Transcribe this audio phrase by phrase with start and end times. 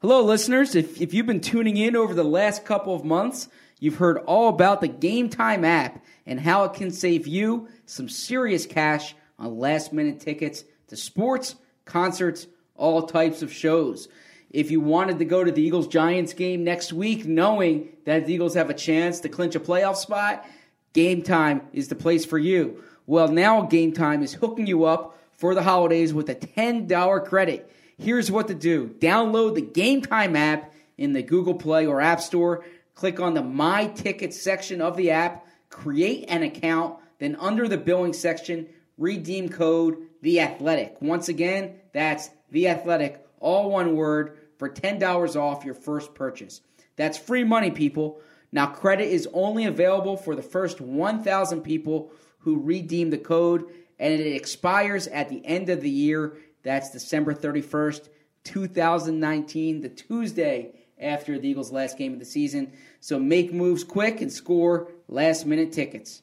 [0.00, 0.76] Hello, listeners.
[0.76, 3.48] If, if you've been tuning in over the last couple of months,
[3.80, 8.08] you've heard all about the Game Time app and how it can save you some
[8.08, 14.06] serious cash on last minute tickets to sports, concerts, all types of shows.
[14.50, 18.32] If you wanted to go to the Eagles Giants game next week, knowing that the
[18.32, 20.46] Eagles have a chance to clinch a playoff spot,
[20.92, 22.84] Game Time is the place for you.
[23.08, 27.72] Well, now Game Time is hooking you up for the holidays with a $10 credit.
[27.98, 32.20] Here's what to do download the Game Time app in the Google Play or App
[32.20, 32.64] Store.
[32.94, 37.76] Click on the My Tickets section of the app, create an account, then under the
[37.76, 41.00] billing section, redeem code The Athletic.
[41.00, 46.60] Once again, that's The Athletic, all one word, for $10 off your first purchase.
[46.96, 48.20] That's free money, people.
[48.50, 53.64] Now, credit is only available for the first 1,000 people who redeem the code,
[53.98, 56.36] and it expires at the end of the year.
[56.62, 58.08] That's December 31st,
[58.44, 62.72] 2019, the Tuesday after the Eagles' last game of the season.
[63.00, 66.22] So make moves quick and score last minute tickets.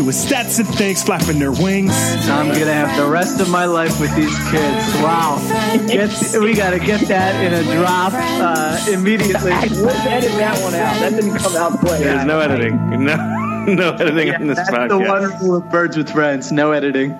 [0.05, 1.92] with stats and things flapping their wings.
[2.28, 4.94] I'm gonna have the rest of my life with these kids.
[5.02, 5.39] Wow,
[5.86, 9.50] get, we gotta get that in a drop uh, immediately.
[9.50, 10.98] Let's edit that one out.
[11.00, 11.98] That didn't come out play.
[12.02, 12.77] There's no editing.
[13.05, 13.17] No,
[13.67, 14.89] no editing on this That's podcast.
[14.89, 16.52] the wonderful of Birds with Friends.
[16.52, 17.17] No editing.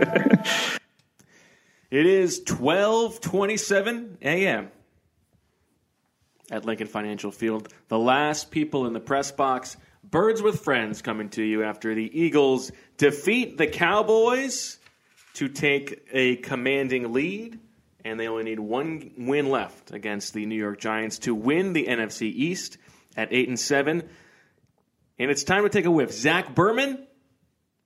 [1.91, 4.70] It is 12:27 a.m.
[6.50, 7.72] at Lincoln Financial Field.
[7.88, 9.76] The last people in the press box.
[10.11, 14.78] Birds with friends coming to you after the Eagles defeat the Cowboys
[15.34, 17.59] to take a commanding lead,
[18.05, 21.87] and they only need one win left against the New York Giants to win the
[21.87, 22.78] NFC East
[23.17, 24.09] at eight and seven.
[25.19, 26.12] And it's time to take a whiff.
[26.12, 27.05] Zach Berman,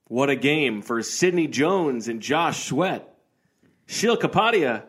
[0.04, 3.06] what a game for Sidney Jones and Josh Sweat.
[3.86, 4.84] Sheil Kapadia,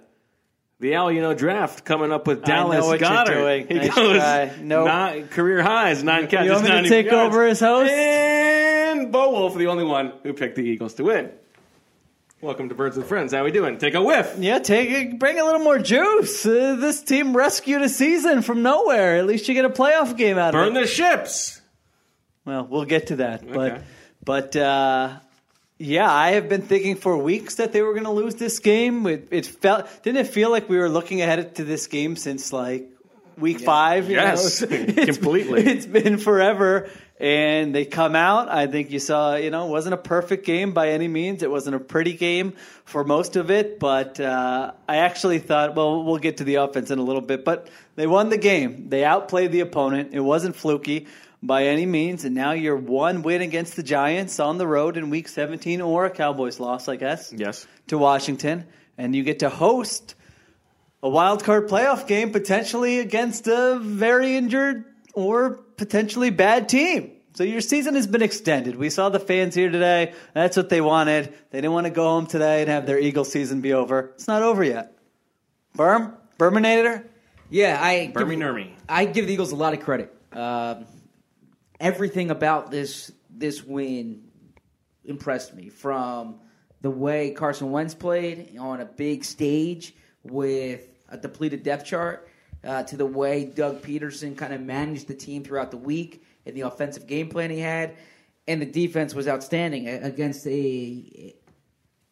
[0.82, 3.68] the Al you know draft coming up with I Dallas you're Goedert.
[3.70, 4.52] He Nice goes try.
[4.62, 4.88] Nope.
[4.88, 7.34] nine- career highs, nine catches, You want me to 90 take yards.
[7.36, 7.92] over as host?
[7.92, 11.30] And Bo Wulf, the only one who picked the Eagles to win.
[12.42, 13.32] Welcome to Birds with Friends.
[13.34, 13.78] How we doing?
[13.78, 14.36] Take a whiff.
[14.40, 16.44] Yeah, take it, bring a little more juice.
[16.44, 19.18] Uh, this team rescued a season from nowhere.
[19.18, 20.74] At least you get a playoff game out Burn of it.
[20.74, 21.62] Burn the ships.
[22.44, 23.84] Well, we'll get to that, but
[24.26, 25.20] but uh,
[25.82, 29.06] yeah, I have been thinking for weeks that they were going to lose this game.
[29.08, 32.54] It, it felt didn't it feel like we were looking ahead to this game since
[32.54, 32.88] like
[33.38, 34.10] week five?
[34.10, 34.68] you Yes, know?
[34.72, 35.64] It's- completely.
[35.66, 38.50] It's been forever, and they come out.
[38.50, 41.42] I think you saw, you know, it wasn't a perfect game by any means.
[41.44, 42.54] It wasn't a pretty game
[42.86, 46.92] for most of it, but uh, I actually thought, well, we'll get to the offense
[46.92, 48.90] in a little bit, but they won the game.
[48.90, 50.10] They outplayed the opponent.
[50.14, 51.08] It wasn't fluky
[51.44, 55.10] by any means, and now you're one win against the Giants on the road in
[55.10, 57.66] Week 17, or a Cowboys loss, I guess Yes.
[57.88, 58.66] to Washington,
[58.98, 60.16] and you get to host
[61.02, 67.12] a wild card playoff game potentially against a very injured or potentially bad team.
[67.34, 68.76] So your season has been extended.
[68.76, 70.14] We saw the fans here today.
[70.34, 71.34] That's what they wanted.
[71.50, 74.12] They didn't want to go home today and have their Eagle season be over.
[74.16, 74.98] It's not over yet.
[75.78, 77.06] Berm, Berminator.
[77.50, 78.72] Yeah, I Burmy Nermy.
[78.88, 80.14] I give the Eagles a lot of credit.
[80.34, 80.86] Um,
[81.82, 84.24] everything about this this win
[85.04, 85.68] impressed me.
[85.68, 86.40] From
[86.82, 89.94] the way Carson Wentz played on a big stage
[90.24, 92.30] with a depleted depth chart,
[92.64, 96.56] uh, to the way Doug Pederson kind of managed the team throughout the week and
[96.56, 97.96] the offensive game plan he had,
[98.48, 101.36] and the defense was outstanding against a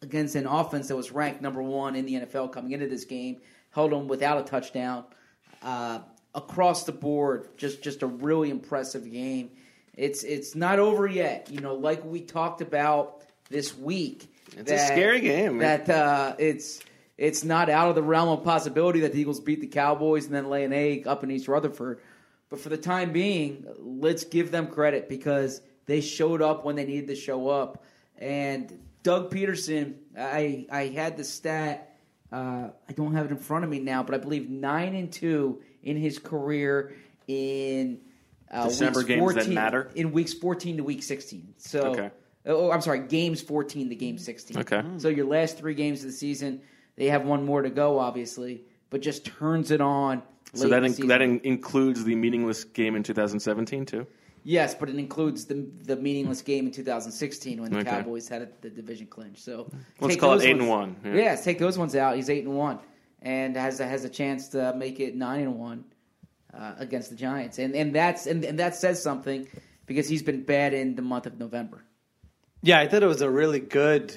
[0.02, 3.40] against an offense that was ranked number one in the NFL coming into this game,
[3.70, 5.04] held them without a touchdown.
[5.62, 6.00] Uh,
[6.34, 9.50] across the board, just just a really impressive game.
[10.00, 11.50] It's it's not over yet.
[11.50, 13.20] You know, like we talked about
[13.50, 14.34] this week.
[14.56, 15.84] It's a scary game, man.
[15.84, 16.80] That uh, it's
[17.18, 20.34] it's not out of the realm of possibility that the Eagles beat the Cowboys and
[20.34, 22.00] then lay an egg up in East Rutherford.
[22.48, 26.86] But for the time being, let's give them credit because they showed up when they
[26.86, 27.84] needed to show up.
[28.16, 31.94] And Doug Pederson, I I had the stat.
[32.32, 35.12] Uh, I don't have it in front of me now, but I believe nine and
[35.12, 36.94] two in his career
[37.28, 38.00] in
[38.50, 39.90] uh, December weeks games that matter?
[39.94, 41.54] in weeks 14 to week 16.
[41.56, 42.10] So, Okay.
[42.46, 44.58] oh, I'm sorry, games 14 to game 16.
[44.58, 44.82] Okay.
[44.98, 46.60] So your last three games of the season,
[46.96, 50.22] they have one more to go, obviously, but just turns it on.
[50.54, 54.04] So that in the that in, includes the meaningless game in 2017 too.
[54.42, 57.90] yes, but it includes the the meaningless game in 2016 when the Okay.
[57.90, 59.38] Cowboys had the division clinch.
[59.38, 59.70] So
[60.00, 61.22] Let's take call it those eight and ones- one, yeah.
[61.22, 61.34] Yeah.
[61.36, 62.16] take those ones out.
[62.16, 62.80] He's eight and one,
[63.22, 65.84] and has has a chance to make it nine and one
[66.54, 69.46] uh, against the Giants, and and that's and, and that says something
[69.86, 71.82] because he's been bad in the month of November.
[72.62, 74.12] Yeah, I thought it was a really good.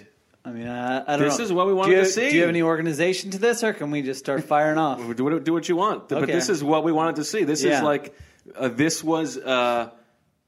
[0.45, 1.45] I mean, I, I don't This know.
[1.45, 2.29] is what we wanted you- to see.
[2.29, 4.99] Do you have any organization to this, or can we just start firing off?
[5.15, 7.43] Do what, do what you want, but this is what we wanted to see.
[7.45, 7.77] This Yeah.
[7.77, 8.13] is like
[8.57, 9.89] uh, this was uh,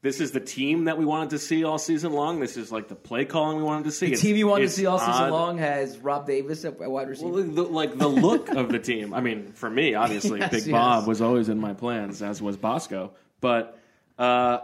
[0.02, 2.38] this is the team that we wanted to see all season long.
[2.38, 4.06] This is like the play calling we wanted to see.
[4.06, 5.30] The It's- team you wanted to see all season odd.
[5.32, 7.30] long has Rob Davis at wide receiver.
[7.30, 9.12] Well, the, like the look of the team.
[9.14, 10.70] I mean, for me, obviously, Yes, Big yes.
[10.72, 13.12] Bob was always in my plans, as was Bosco.
[13.40, 13.78] But
[14.18, 14.58] uh,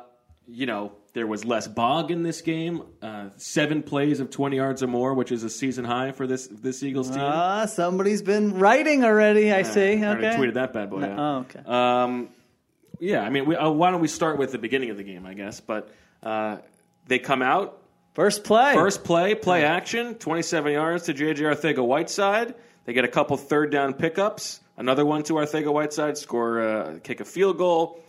[0.48, 2.82] you know, there was less bog in this game.
[3.00, 6.46] Uh, seven plays of twenty yards or more, which is a season high for this
[6.46, 7.20] this Eagles team.
[7.20, 9.52] Ah, somebody's been writing already.
[9.52, 10.02] I see.
[10.04, 10.36] I Okay.
[10.36, 11.00] tweeted that bad boy.
[11.00, 11.18] No- out.
[11.18, 11.60] oh, okay.
[11.68, 12.28] Um,
[13.02, 15.26] yeah, I mean, we, uh, why don't we start with the beginning of the game,
[15.26, 15.60] I guess?
[15.60, 15.90] But
[16.22, 16.58] uh,
[17.06, 17.78] they come out
[18.14, 18.74] First play.
[18.74, 22.54] First play, play action, 27 yards to JJ Arcega Whiteside.
[22.84, 24.60] They get a couple third down pickups.
[24.76, 28.00] Another one to Arcega Whiteside, score, uh, kick a field goal.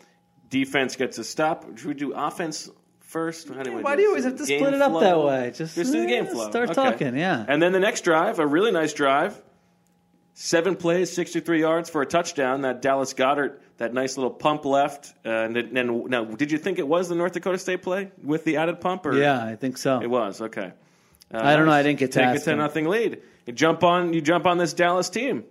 [0.50, 1.78] Defense gets a stop.
[1.78, 2.70] Should we do offense
[3.00, 3.48] first?
[3.48, 5.00] How do Why do you always have to Game split it up flow?
[5.00, 5.52] that way?
[5.56, 6.50] Just, Just do the game eh, flow.
[6.50, 6.74] Start Okay.
[6.74, 7.16] talking.
[7.16, 7.46] Yeah.
[7.48, 9.42] And then the next drive, a really nice drive.
[10.36, 12.62] Seven plays, 63 yards for a touchdown.
[12.62, 15.14] That Dallas Goedert, that nice little pump left.
[15.24, 18.44] Uh, and then, now, did you think it was the North Dakota State play with
[18.44, 19.06] the added pump?
[19.06, 19.16] Or?
[19.16, 20.02] yeah, I think so.
[20.02, 20.72] It was okay.
[21.32, 23.22] Uh, I don't know, I didn't get to take a ten nothing lead.
[23.46, 24.14] You jump on.
[24.14, 25.44] You jump on this Dallas team.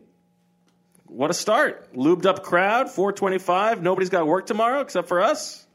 [1.06, 1.93] What a start!
[1.94, 3.82] Lubed up crowd, four twenty five.
[3.82, 5.67] Nobody's got work tomorrow except for us.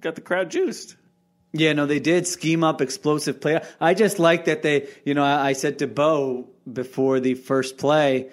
[0.00, 0.96] Got the crowd juiced.
[1.52, 3.60] Yeah, no, they did scheme up explosive play.
[3.78, 7.78] I just like that they, you know, I, I said to Bo before the first
[7.78, 8.30] play,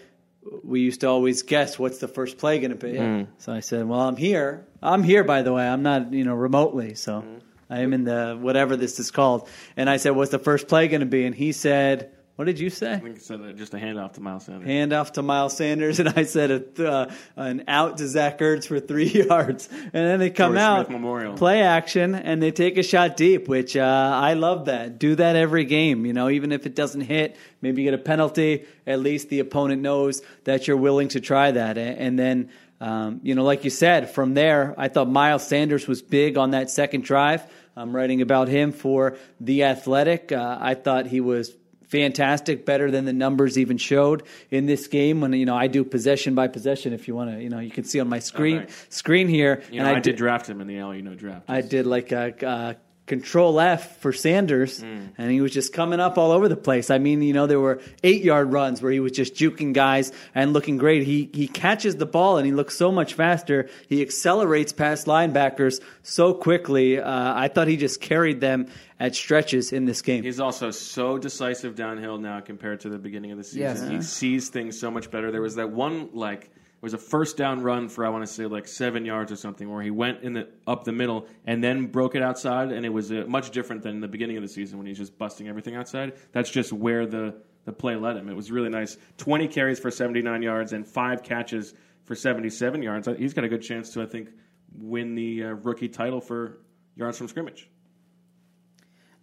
[0.63, 2.93] we used to always guess what's the first play going to be.
[2.93, 3.27] Mm.
[3.37, 4.65] So I said, well, I'm here.
[4.81, 5.67] I'm here, by the way.
[5.67, 6.95] I'm not, you know, remotely.
[6.95, 7.41] So mm.
[7.69, 9.47] I am in the whatever this is called.
[9.75, 11.25] And I said, what's the first play going to be?
[11.25, 12.93] And he said, what did you say?
[12.93, 14.65] I think it said just a handoff to Miles Sanders.
[14.65, 18.79] Handoff to Miles Sanders, and I said a, uh, an out to Zach Ertz for
[18.79, 21.35] three yards, and then they come Troy out Memorial.
[21.35, 24.99] play action, and they take a shot deep, which uh, I love that.
[24.99, 28.01] Do that every game, you know, even if it doesn't hit, maybe you get a
[28.01, 28.63] penalty.
[28.87, 32.51] At least the opponent knows that you're willing to try that, and then.
[32.81, 36.51] Um, you know, like you said, from there, I thought Miles Sanders was big on
[36.51, 37.45] that second drive.
[37.75, 40.31] I'm writing about him for The Athletic.
[40.31, 41.53] Uh, I thought he was
[41.89, 45.21] fantastic, better than the numbers even showed in this game.
[45.21, 47.71] When you know I do possession by possession, if you want to, you know, you
[47.71, 48.87] can see on my screen right.
[48.89, 49.61] screen here.
[49.71, 50.95] You know, I, did draft him in the L.
[50.95, 51.49] You know draft.
[51.49, 52.73] I did like a, uh
[53.09, 56.89] control F for Sanders, and he was just coming up all over the place.
[56.89, 60.13] I mean, you know, there were eight yard runs where he was just juking guys
[60.33, 61.03] and looking great.
[61.03, 63.67] He he catches the ball and he looks so much faster.
[63.89, 66.99] He accelerates past linebackers so quickly.
[66.99, 68.67] Uh, I thought he just carried them
[68.99, 70.23] at stretches in this game.
[70.23, 73.61] He's also so decisive downhill now compared to the beginning of the season.
[73.61, 73.89] Yes.
[73.89, 75.31] He sees things so much better.
[75.31, 78.31] There was that one like it was a first down run for I want to
[78.31, 81.63] say like seven yards or something where he went in the up the middle and
[81.63, 84.49] then broke it outside, and it was uh, much different than the beginning of the
[84.49, 86.13] season when he's just busting everything outside.
[86.31, 88.29] That's just where the the play led him.
[88.29, 88.97] It was really nice.
[89.17, 91.73] Twenty carries for seventy nine yards and five catches
[92.05, 93.07] for seventy seven yards.
[93.17, 94.29] He's got a good chance to I think
[94.77, 96.59] win the uh, rookie title for
[96.95, 97.69] yards from scrimmage.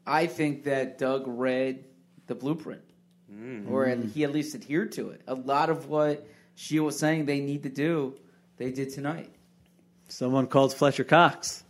[0.06, 1.84] I think that Doug read
[2.26, 2.82] the blueprint,
[3.32, 3.68] Mm.
[3.70, 5.20] or he at least adhered to it.
[5.26, 6.25] A lot of what
[6.56, 8.14] she was saying they need to do,
[8.56, 9.30] they did tonight.
[10.08, 11.62] Someone called Fletcher Cox.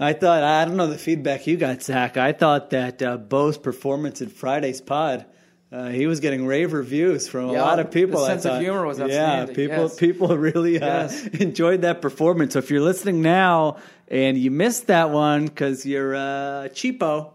[0.00, 2.16] I thought I don't know the feedback you got, Zach.
[2.16, 5.26] I thought that uh, Bo's performance in Friday's pod,
[5.72, 8.20] uh, he was getting rave reviews from a lot of people.
[8.20, 9.48] the I sense of humor was outstanding.
[9.48, 9.96] Yeah, people yes.
[9.98, 11.26] people really uh, Yes.
[11.40, 12.54] enjoyed that performance.
[12.54, 13.76] So if you're listening now
[14.08, 17.32] and you missed that one because you're uh, cheapo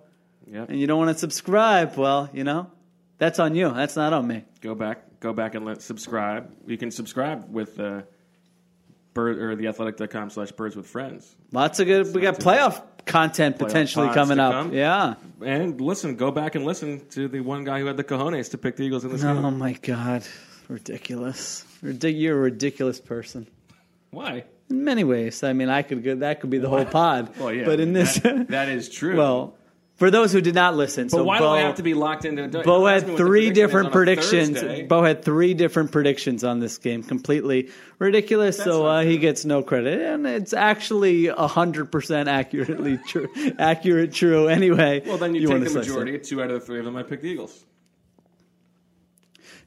[0.48, 0.70] Yep.
[0.70, 2.72] and you don't want to subscribe, well, you know
[3.20, 3.70] that's on you.
[3.72, 4.44] That's not on me.
[4.62, 8.01] go back go back and let subscribe you can subscribe with uh
[9.13, 12.13] bird or theathletic.com slash birds with friends Lots of good.
[12.13, 14.51] We got playoff content potentially coming up.
[14.51, 14.74] come.
[14.74, 15.15] Yeah.
[15.44, 18.58] and listen go back and listen to the one guy who had the cojones to
[18.58, 20.24] pick the eagles in this Oh my god,
[20.67, 21.63] ridiculous!
[21.84, 23.48] Ridic- you're a ridiculous person
[24.12, 25.44] why in many ways.
[25.44, 26.15] I mean, I could go.
[26.15, 27.38] That could be the whole pod.
[27.38, 29.55] well yeah but in this, that- that is true well,
[29.96, 31.94] For those who did not listen, But so why Bo, do I have to be
[31.94, 32.50] locked into?
[32.50, 34.62] Bo had me what the three different predictions.
[34.90, 38.58] Bo had three different predictions on this game, completely ridiculous.
[38.58, 43.30] so uh, he gets no credit, and it's actually hundred percent accurately true.
[43.58, 44.50] accurate, true.
[44.50, 46.20] Anyway, Well, then you, wanna take the majority.
[46.20, 47.64] Two out of the three of them, I picked the Eagles.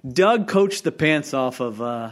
[0.06, 2.10] Doug coached the pants off of uh,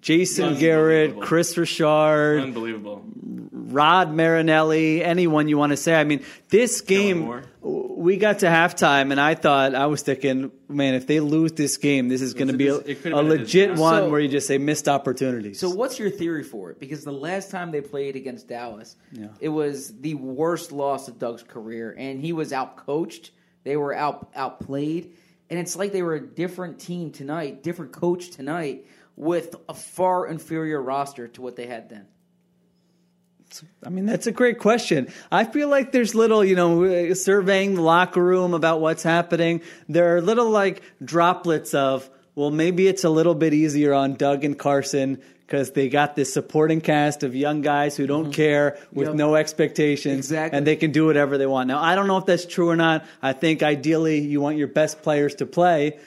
[0.00, 3.04] Jason Garrett, Kris Richard, Unbelievable.
[3.52, 5.94] Rod Marinelli, anyone you want to say.
[5.94, 10.94] I mean, this game, we got to halftime, and I thought, I was thinking, man,
[10.94, 13.22] if they lose this game, this is going to be a, dis- it could've a
[13.22, 15.58] been a legit one So- where you just say missed opportunities.
[15.60, 16.78] So what's your theory for it?
[16.80, 19.28] Because the last time they played against Dallas, Yeah.
[19.40, 23.30] it was the worst loss of Doug's career, and he was outcoached.
[23.64, 25.12] They were out outplayed,
[25.50, 28.86] and it's like they were a different team tonight, different coach tonight,
[29.20, 32.06] with a far inferior roster to what they had then.
[33.84, 35.12] I mean, that's a great question.
[35.30, 39.60] I feel like there's little, you know, surveying the locker room about what's happening.
[39.88, 44.44] There are little like droplets of, well, maybe it's a little bit easier on Doug
[44.44, 48.32] and Carson because they got this supporting cast of young guys who don't mm-hmm.
[48.32, 49.16] care with Yep.
[49.16, 50.56] no expectations Exactly.
[50.56, 51.66] and they can do whatever they want.
[51.66, 53.04] Now, I don't know if that's true or not.
[53.20, 55.98] I think ideally you want your best players to play.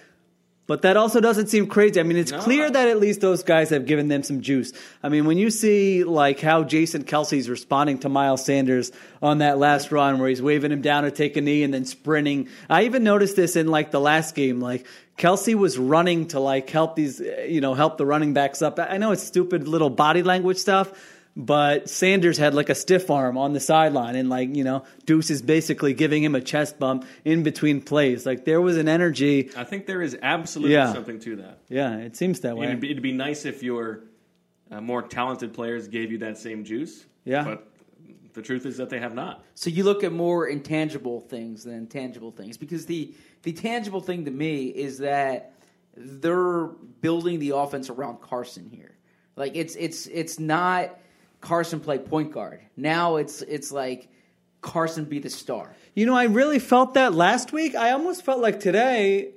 [0.65, 1.99] But that also doesn't seem crazy.
[1.99, 2.39] I mean, it's No.
[2.39, 4.71] clear that at least those guys have given them some juice.
[5.03, 9.57] I mean, when you see like how Jason Kelce's responding to Miles Sanders on that
[9.57, 12.47] last run where he's waving him down to take a knee and then sprinting.
[12.69, 14.61] I even noticed this in like the last game.
[14.61, 14.85] Like
[15.17, 18.79] Kelsey was running to like help these, you know, help the running backs up.
[18.79, 20.91] I know it's stupid little body language stuff.
[21.35, 25.31] But Sanders had like a stiff arm on the sideline, and like you know, Deuce
[25.31, 28.23] is basically giving him a chest bump in between plays.
[28.25, 29.49] Like there was an energy.
[29.57, 30.93] I think there is absolutely Yeah.
[30.93, 31.59] something to that.
[31.69, 32.67] Yeah, it seems that way.
[32.67, 34.01] It'd be, it'd be nice if your
[34.69, 37.03] uh, more talented players gave you that same juice.
[37.25, 37.43] Yeah.
[37.45, 37.67] But
[38.33, 39.43] the truth is that they have not.
[39.55, 44.25] So you look at more intangible things than tangible things because the the tangible thing
[44.25, 45.53] to me is that
[45.97, 46.65] they're
[47.01, 48.95] building the offense around Carson here.
[49.35, 50.99] Like it's it's it's not
[51.43, 52.61] Carson play point guard.
[52.77, 54.07] Now it's it's like
[54.61, 55.75] Carson be the star.
[55.93, 57.75] You know, I really felt that last week.
[57.75, 59.31] I almost felt like today,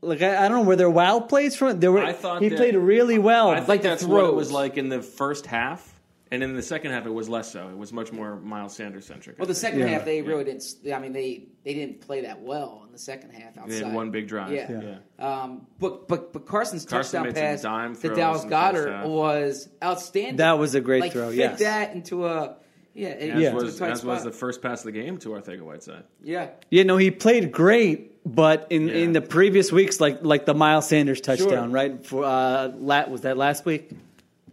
[0.00, 1.80] like I, I don't know, were there wild plays from?
[1.80, 2.04] There were.
[2.04, 3.50] I thought he that- played really well.
[3.50, 4.34] I think like the that's what it throws.
[4.36, 5.91] was like in the first half.
[6.32, 7.68] And in the second half, it was less so.
[7.68, 9.38] It was much more Miles Sanders centric.
[9.38, 9.86] Well, the second Yeah.
[9.88, 10.64] half they really didn't.
[10.92, 13.58] I mean they they didn't play that well in the second half.
[13.58, 14.50] Outside They had one big drive.
[14.52, 14.98] Yeah.
[15.20, 15.42] Yeah.
[15.42, 20.36] Um, but but but Carson's Carson touchdown pass dime to Dallas in Goedert was outstanding.
[20.36, 21.58] That was a great like, throw, Fit yes.
[21.60, 22.56] that into a
[22.94, 25.30] yeah, As, into a was, tight as was the first pass of the game to
[25.30, 26.04] Arcega Whiteside.
[26.22, 26.48] yeah.
[26.70, 28.94] you know, he played great, but in, Yeah.
[28.96, 31.68] in the previous weeks, like like the Miles Sanders touchdown, Sure.
[31.68, 32.06] right?
[32.06, 33.92] For uh, lat was that last week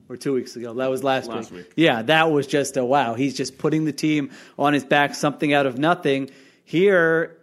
[0.10, 0.74] or two weeks ago?
[0.74, 1.72] That was last, Last week.
[1.76, 3.14] Yeah, that was just a wow.
[3.14, 6.30] He's just putting the team on his back, something out of nothing.
[6.66, 7.38] Here,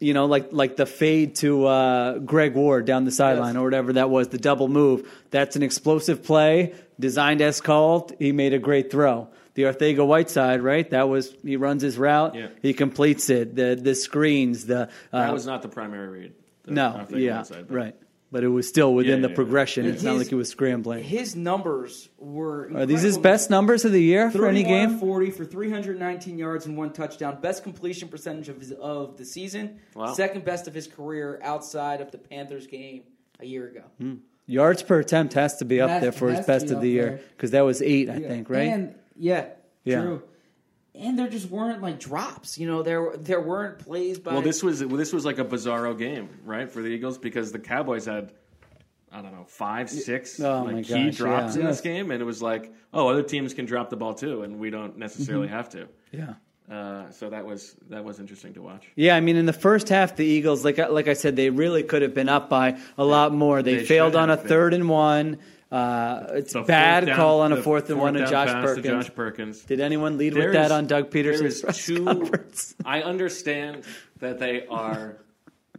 [0.00, 3.60] you know, like like the fade to uh, Greg Ward down the sideline Yes.
[3.60, 5.08] or whatever that was, the double move.
[5.30, 8.12] That's an explosive play, designed as called.
[8.18, 9.28] He made a great throw.
[9.54, 10.88] The Arcega Whiteside, right?
[10.90, 12.48] That was he runs his route, Yeah.
[12.60, 13.56] he completes it.
[13.56, 14.82] The the screens, the
[15.12, 16.32] uh, That was not the primary read.
[16.64, 17.96] the no, Arcega yeah, Whiteside, right.
[18.36, 19.86] But it was still within Yeah, the yeah, progression.
[19.86, 19.92] yeah.
[19.92, 21.02] It's not like he was scrambling.
[21.02, 24.98] His numbers were Are these his best numbers of the year for any game?
[24.98, 27.38] 40 for 319 yards and one touchdown.
[27.40, 29.80] Best completion percentage of, his, of the season.
[29.94, 30.12] Wow.
[30.12, 33.04] Second best of his career outside of the Panthers game
[33.40, 33.84] a year ago.
[33.98, 34.14] Hmm.
[34.46, 36.90] Yards per attempt has to be up Has- there for his best be of the
[36.90, 38.28] year because that was eight, I Yeah.
[38.28, 38.68] think, right?
[38.68, 39.46] And yeah,
[39.84, 40.02] Yeah.
[40.02, 40.22] true.
[40.98, 42.58] And there just weren't like drops.
[42.58, 44.32] You know, there there weren't plays by.
[44.32, 47.58] Well, this was this was like a bizarro game, right, for the Eagles because the
[47.58, 48.32] Cowboys had
[49.12, 51.60] I don't know five, six Oh, like my key gosh, drops yeah.
[51.62, 54.42] in this game, and it was like, oh, other teams can drop the ball too,
[54.42, 55.56] and we don't necessarily Mm-hmm.
[55.56, 55.88] have to.
[56.12, 56.34] yeah.
[56.68, 58.84] Uh, so that was that was interesting to watch.
[58.96, 61.48] Yeah, I mean, in the first half, the Eagles, like I- like I said, they
[61.48, 63.62] really could have been up by a lot more.
[63.62, 64.48] They, They failed on a been.
[64.48, 65.38] third and one.
[65.76, 68.86] Uh, it's The bad fourth down- call on a fourth and one to Josh Perkins.
[68.86, 69.60] Josh Perkins.
[69.64, 72.04] Did anyone lead There with that on Doug Pederson's press two.
[72.04, 72.74] conference?
[72.84, 73.84] I understand
[74.20, 75.16] that they are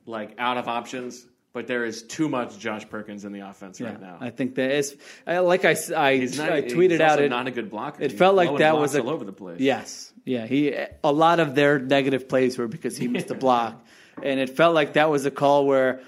[0.05, 3.99] like out of options, but there is too much Josh Perkins in the offense right
[3.99, 4.17] now.
[4.21, 7.29] I think that is like I, I, not, I tweeted out it.
[7.29, 8.03] not a good blocker.
[8.03, 9.59] It felt like that was a, all over the place.
[9.59, 10.45] Yes, yeah.
[10.45, 13.83] He a lot of their negative plays were because he missed the block,
[14.21, 16.01] and it felt like that was a call where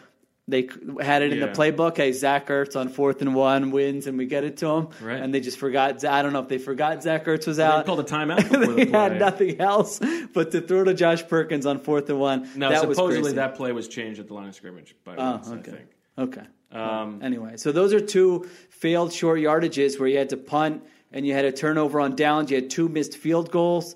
[0.50, 0.70] they
[1.02, 1.98] had it in the playbook.
[1.98, 4.88] Hey, Zach Ertz on fourth and one wins, and we get it to him.
[5.02, 5.20] Right.
[5.22, 6.04] And they just forgot.
[6.06, 7.80] I don't know if they forgot Zach Ertz was out.
[7.86, 10.00] They called a timeout they the had nothing else
[10.34, 12.50] but to throw to Josh Perkins on fourth and one.
[12.56, 15.50] No, that supposedly that play was changed at the line of scrimmage by Oh, once,
[15.50, 15.72] I okay.
[15.72, 15.88] think.
[16.18, 16.44] Okay.
[16.72, 21.26] Um, Anyway, so those are two failed short yardages where you had to punt and
[21.26, 22.52] you had a turnover on downs.
[22.52, 23.96] You had two missed field goals.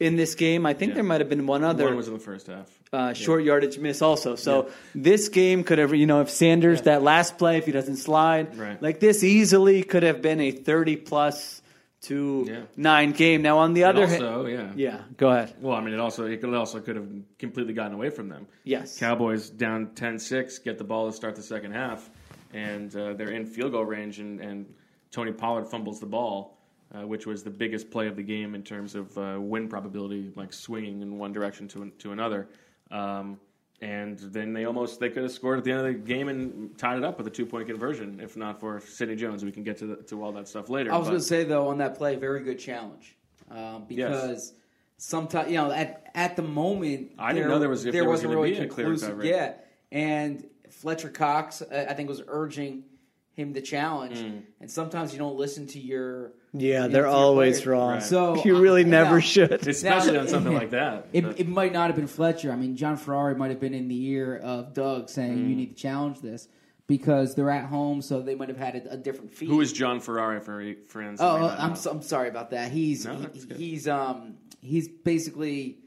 [0.00, 0.66] In this game.
[0.66, 0.94] I think Yeah.
[0.96, 2.68] there might have been one other One was in the first half.
[2.92, 4.34] uh, short yardage miss also.
[4.36, 7.96] So this game could have, you know, if Sanders that last play, if he doesn't
[7.96, 8.80] slide Right.
[8.82, 11.60] like this, easily could have been a thirty plus
[12.02, 12.60] to Yeah.
[12.76, 13.40] nine game.
[13.42, 14.72] Now on the other hand, yeah.
[14.76, 15.54] yeah, go ahead.
[15.60, 17.08] Well, I mean, it also it could also could have
[17.38, 18.46] completely gotten away from them.
[18.64, 18.98] Yes.
[18.98, 22.10] Cowboys down 10-6, get the ball to start the second half,
[22.52, 24.66] and uh, they're in field goal range, and, and
[25.12, 26.53] Tony Pollard fumbles the ball,
[26.94, 30.32] uh, which was the biggest play of the game in terms of uh, win probability,
[30.36, 32.48] like swinging in one direction to to another.
[32.90, 33.38] Um,
[33.80, 36.76] and then they almost they could have scored at the end of the game and
[36.78, 39.44] tied it up with a two point conversion, if not for Sidney Jones.
[39.44, 40.92] We can get to the, to all that stuff later.
[40.92, 43.16] I was going to say though on that play, very good challenge
[43.50, 44.52] um, because
[44.96, 48.18] sometimes you know at at the moment I didn't know there was- if there was
[48.24, 49.28] wasn't really a clear recovery.
[49.30, 49.54] Yeah,
[49.90, 52.84] and Fletcher Cox I think was urging
[53.32, 54.38] him to challenge, Hmm.
[54.60, 57.66] and sometimes you don't listen to your Yeah, they're always players.
[57.66, 57.90] wrong.
[57.94, 58.02] Right.
[58.02, 59.66] So you really uh, never now- should.
[59.66, 61.08] especially Now- on something like that.
[61.12, 62.52] It, it might not have been Fletcher.
[62.52, 65.48] I mean, John Ferrari might have been in the ear of Doug saying Hmm.
[65.48, 66.48] you need to challenge this
[66.86, 69.48] because they're at home, so they might have had a, a different feed.
[69.48, 71.20] Who is John Ferrari for friends?
[71.20, 72.70] Oh, I'm so, I'm sorry about that.
[72.70, 73.56] He's No, that's good.
[73.56, 75.78] he's um he's basically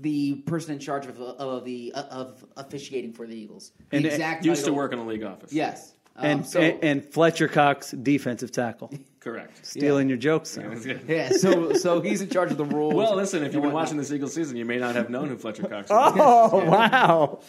[0.00, 3.72] the person in charge of of the of officiating for the Eagles.
[3.90, 5.52] The And, uh, exact Used to work in the league office.
[5.52, 8.90] Yes, and, so, and and Fletcher Cox, defensive tackle,
[9.20, 9.64] correct.
[9.64, 10.58] stealing your jokes.
[10.60, 12.94] Yeah, yeah, so so he's in charge of the rules.
[12.94, 15.36] Well, listen, if you've been watching this Eagles season, you may not have known who
[15.38, 16.12] Fletcher Cox was.
[16.18, 17.40] Oh wow!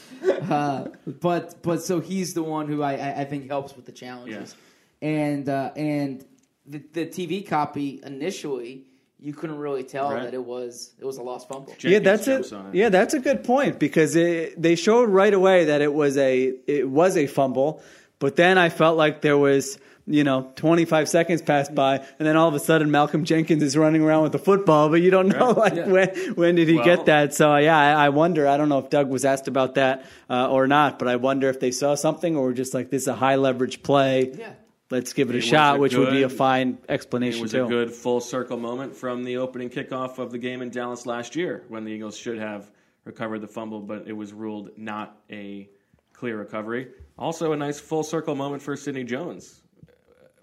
[1.22, 4.56] but but so he's the one who I I, I think helps with the challenges,
[5.02, 5.08] Yeah.
[5.10, 6.26] and uh, and
[6.66, 8.86] the, the TV copy initially
[9.20, 10.24] you couldn't really tell Right.
[10.24, 11.70] that it was it was a lost fumble.
[11.80, 12.56] yeah, Jenkins that's jumps it.
[12.56, 12.76] on it.
[12.76, 16.54] Yeah, that's a good point because it, they showed right away that it was a
[16.68, 17.82] it was a fumble,
[18.24, 22.36] but then I felt like there was you know 25 seconds passed by, and then
[22.36, 25.28] all of a sudden Malcolm Jenkins is running around with the football, but you don't
[25.30, 25.58] know Right.
[25.66, 25.88] like Yeah.
[25.88, 27.34] when when did he Well- get that?
[27.34, 28.48] So yeah, I, I wonder.
[28.48, 31.48] I don't know if Doug was asked about that uh, or not, but I wonder
[31.50, 34.32] if they saw something or just like this is a high leverage play.
[34.38, 34.54] Yeah.
[34.92, 36.92] Let's give it a It was shot, a which would be a good- fine It
[36.92, 37.66] explanation was too.
[37.66, 41.36] a good full circle moment from the opening kickoff of the game in Dallas last
[41.36, 42.70] year when the Eagles should have
[43.06, 45.68] recovered the fumble, but it was ruled not a
[46.24, 46.88] clear recovery.
[47.18, 49.92] Also, a nice full circle moment for Sidney Jones, uh,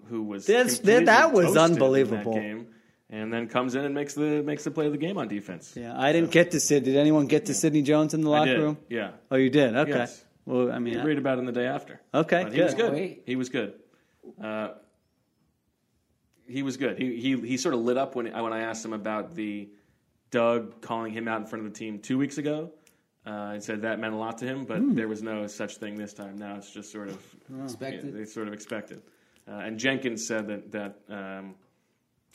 [0.09, 2.33] who was That's- completely that was toasted in that unbelievable.
[2.35, 2.67] game,
[3.09, 5.73] and then comes in and makes the makes the play of the game on defense.
[5.75, 6.83] Yeah, I didn't get to Sid.
[6.83, 8.59] Did anyone get to Sidney Jones in the I locker did.
[8.59, 8.77] room?
[8.89, 9.11] Yeah.
[9.31, 9.75] Oh, you did.
[9.75, 9.89] Okay.
[9.91, 10.23] Yes.
[10.45, 11.99] Well, I mean, You read about it in the day after.
[12.13, 12.91] Okay, But he was good.
[12.91, 12.93] good.
[12.93, 13.23] Wait.
[13.25, 13.73] He was good.
[14.39, 14.69] Uh,
[16.47, 16.99] he was good.
[16.99, 19.69] He, he he sort of lit up when when I asked him about the
[20.29, 22.71] Doug calling him out in front of the team two weeks ago.
[23.23, 24.95] Uh, and said that meant a lot to him, but Hmm.
[24.95, 26.37] there was no such thing this time.
[26.39, 27.23] Now it's just sort of
[27.63, 28.05] Expected.
[28.05, 29.03] yeah, they sort of expected.
[29.47, 31.53] Uh, and Jenkins said that that um,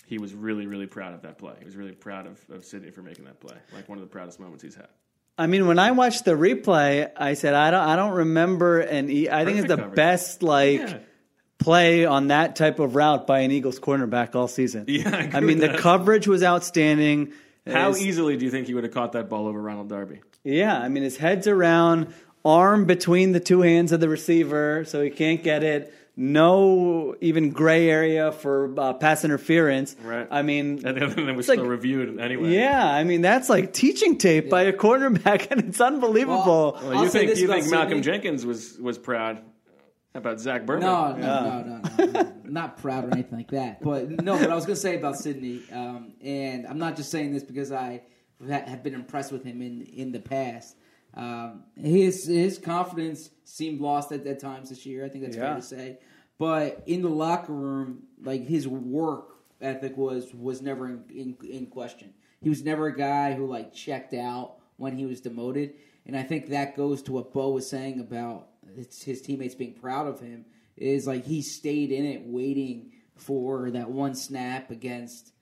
[0.07, 1.55] he was really really proud of that play.
[1.59, 4.09] He was really proud of, of Sidney for making that play, like one of the
[4.11, 4.87] proudest moments he's had.
[5.37, 7.81] I mean, when I watched the replay, I said I don't.
[7.83, 9.11] I don't remember an.
[9.11, 9.97] E- I think it's the coverage.
[9.97, 10.99] best like Yeah.
[11.59, 14.85] play on that type of route by an Eagles cornerback all season.
[14.87, 15.81] Yeah, I agree I mean with the that.
[15.81, 17.33] coverage was outstanding.
[17.67, 20.21] How His- easily do you think he would have caught that ball over Ronald Darby?
[20.47, 25.03] Yeah, I mean his head's around, arm between the two hands of the receiver, so
[25.03, 25.93] he can't get it.
[26.19, 29.95] No even gray area for uh, pass interference.
[30.03, 30.27] Right.
[30.31, 32.55] I mean, And then it was like- still reviewed anyway.
[32.55, 36.79] Yeah, I mean that's like teaching tape by a cornerback, and it's unbelievable.
[36.81, 38.03] Well, Well, I'll you say think this you think Malcolm Sidney.
[38.03, 39.43] Jenkins was was proud
[40.15, 40.87] about Zach Berman?
[40.87, 42.33] No, no, no, no, no, no.
[42.45, 43.83] not proud or anything like that.
[43.83, 47.11] But no, what I was going to say about Sidney, um, and I'm not just
[47.11, 48.01] saying this because I
[48.41, 50.77] ha- have been impressed with him in in the past.
[51.15, 55.05] Um, his his confidence seemed lost at, at times this year.
[55.05, 55.53] I think that's Yeah.
[55.53, 55.99] fair to say.
[56.39, 61.67] But in the locker room, like his work ethic was was never in, in, in
[61.67, 62.13] question.
[62.43, 65.73] He was never a guy who like checked out when he was demoted,
[66.05, 70.07] and I think that goes to what Bo was saying about his teammates being proud
[70.07, 70.45] of him.
[70.77, 75.33] Is like he stayed in it, waiting for that one snap against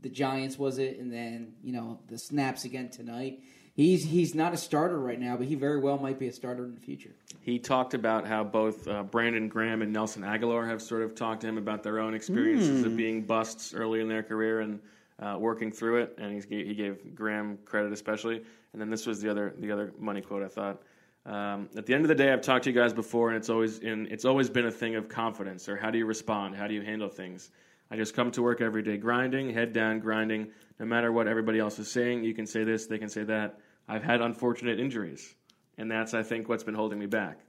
[0.00, 0.98] the Giants, was it?
[0.98, 3.40] And then you know the snaps again tonight.
[3.74, 6.64] He's he's not a starter right now, but he very well might be a starter
[6.64, 7.14] in the future.
[7.40, 11.42] He talked about how both uh, Brandon Graham and Nelson Agholor have sort of talked
[11.42, 14.80] to him about their own experiences of being busts early in their career and
[15.20, 16.18] uh, working through it.
[16.18, 18.42] And he's, he gave Graham credit especially.
[18.72, 20.82] And then this was the other the other money quote I thought.
[21.26, 23.50] Um, at the end of the day, I've talked to you guys before, and it's
[23.50, 26.66] always in, it's always been a thing of confidence or how do you respond, how
[26.66, 27.50] do you handle things.
[27.90, 30.48] I just come to work every day grinding, head down, grinding.
[30.78, 33.58] No matter what everybody else is saying, you can say this, they can say that.
[33.88, 35.34] I've had unfortunate injuries,
[35.76, 37.40] and that's I think what's been holding me back.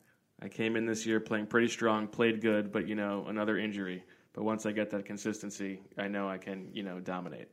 [0.42, 4.04] I came in this year playing pretty strong, played good, but you know another injury.
[4.34, 7.48] But once I get that consistency, I know I can you know dominate.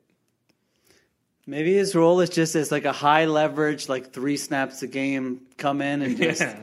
[1.47, 5.43] Maybe his role is just as like a high leverage, like three snaps a game,
[5.59, 6.57] come in and just Yeah.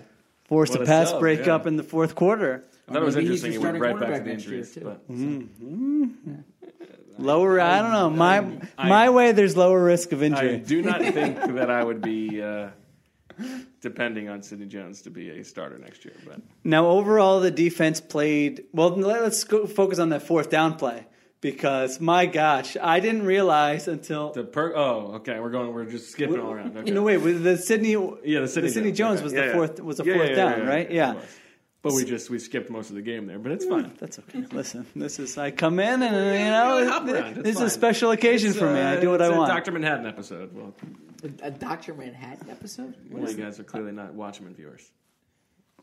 [0.46, 1.68] Force What a a pass sub, breakup yeah.
[1.70, 2.64] in the fourth quarter.
[2.88, 3.52] I thought it was Maybe interesting.
[3.54, 4.74] your He went right back to quarterback the next injuries.
[4.74, 6.28] too.
[6.30, 6.60] But
[7.18, 8.10] Lower, I don't know.
[8.10, 8.40] My
[8.78, 10.56] I- my way, there's lower risk of injury.
[10.56, 12.70] I do not think that I would be uh,
[13.82, 16.14] depending on Sidney Jones to be a starter next year.
[16.28, 18.90] But Now, overall, the defense played well.
[18.90, 21.08] let- Let's go focus on that fourth down play
[21.46, 25.72] because my gosh, I didn't realize until the per oh okay, we're going.
[25.74, 26.76] We're just skipping all around.
[26.76, 26.90] Okay.
[26.92, 27.92] no wait, with the Sidney,
[28.24, 29.24] Yeah, the Sidney, Sidney Jones okay.
[29.26, 30.92] was Yeah, the fourth was the Yeah, fourth yeah, down, yeah, right?
[30.92, 31.14] Yeah.
[31.84, 33.92] But we just we skipped most of the game there, but it's fine.
[34.00, 34.44] That's okay.
[34.52, 37.38] Listen, this is I come in and you know around.
[37.38, 38.80] It's this is a special occasion It's, for me.
[38.80, 39.52] I uh, do what it's I a want.
[39.52, 40.52] Doctor Manhattan episode.
[40.52, 40.74] Well,
[41.44, 42.96] A Doctor Manhattan episode.
[43.12, 44.92] well, you guys are clearly not Watchmen viewers.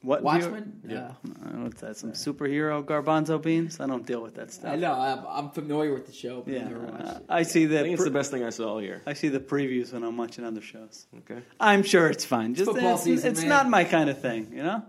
[0.03, 0.81] What Watchmen.
[0.87, 0.99] Yeah.
[0.99, 1.97] Uh, I don't know what's that?
[1.97, 3.79] Some superhero garbanzo beans?
[3.81, 4.79] I don't deal with that I stuff.
[4.79, 4.93] know.
[4.93, 6.43] I'm, I'm familiar with the show.
[6.43, 7.25] But Yeah, I've never watched uh, it.
[7.29, 9.03] I see I the think it's pre- the best thing I saw all year.
[9.07, 11.07] I see the previews when I'm watching other shows.
[11.19, 12.55] Okay, I'm sure it's fine.
[12.55, 13.49] Just football it's, season, it's man.
[13.49, 14.83] not my kind of thing, you know.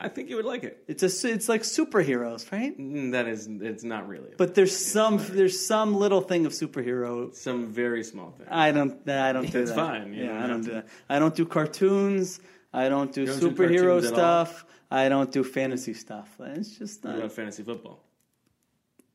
[0.00, 0.84] I think you would like it.
[0.86, 2.78] It's a it's like superheroes, right?
[2.78, 4.30] Mm, That is, it's not really.
[4.36, 7.34] But there's some there's some little thing of superhero.
[7.34, 8.46] some very small thing.
[8.48, 9.76] I don't I don't do It's that.
[9.76, 10.68] fine, you Yeah, don't I don't to.
[10.68, 10.86] do that.
[11.08, 12.38] I don't do cartoons.
[12.72, 14.66] I don't do You don't superhero cartoons stuff.
[14.90, 16.28] I don't do fantasy stuff.
[16.40, 17.18] It's just What not.
[17.18, 18.00] about fantasy football?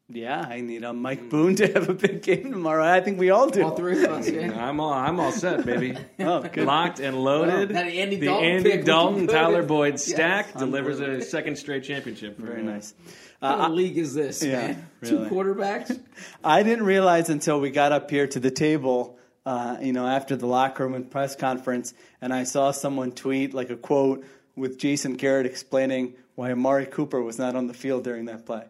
[0.09, 2.85] Yeah, I need a Mike Boone to have a big game tomorrow.
[2.85, 3.63] I think we all do.
[3.63, 4.29] All three of us.
[4.29, 4.51] Yeah.
[4.67, 5.97] I'm all, I'm all set, baby.
[6.19, 6.65] Oh, good.
[6.65, 7.69] Locked and loaded.
[7.69, 9.27] Wow, that Andy the Dalton Andy pick Dalton.
[9.27, 10.05] Tyler Boyd Yes.
[10.05, 12.35] stack delivers a second straight championship.
[12.37, 12.93] For Very nice.
[13.39, 14.89] What Uh, kind of league is this, yeah, man?
[15.01, 15.29] really.
[15.29, 15.99] Two quarterbacks.
[16.43, 20.35] I didn't realize until we got up here to the table, uh, you know, after
[20.35, 24.25] the locker room and press conference, and I saw someone tweet like a quote
[24.55, 28.63] with Jason Garrett explaining why Amari Cooper was not on the field during that play.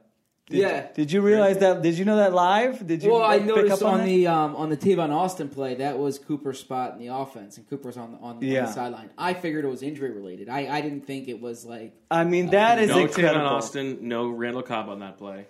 [0.48, 0.88] Did, Yeah.
[0.94, 1.82] Did you realize that?
[1.82, 2.86] Did you know that live?
[2.86, 3.12] Did you?
[3.12, 5.98] Well, I pick noticed up on, on, the um, on the Tavon Austin play that
[5.98, 9.10] was Cooper's spot in the offense, and Cooper's on the on, on the sideline.
[9.18, 10.50] I figured it was injury related.
[10.50, 13.46] I, I didn't think it was like I mean, that is No incredible.
[13.46, 15.48] Tavon Austin, no Randall Cobb on that play.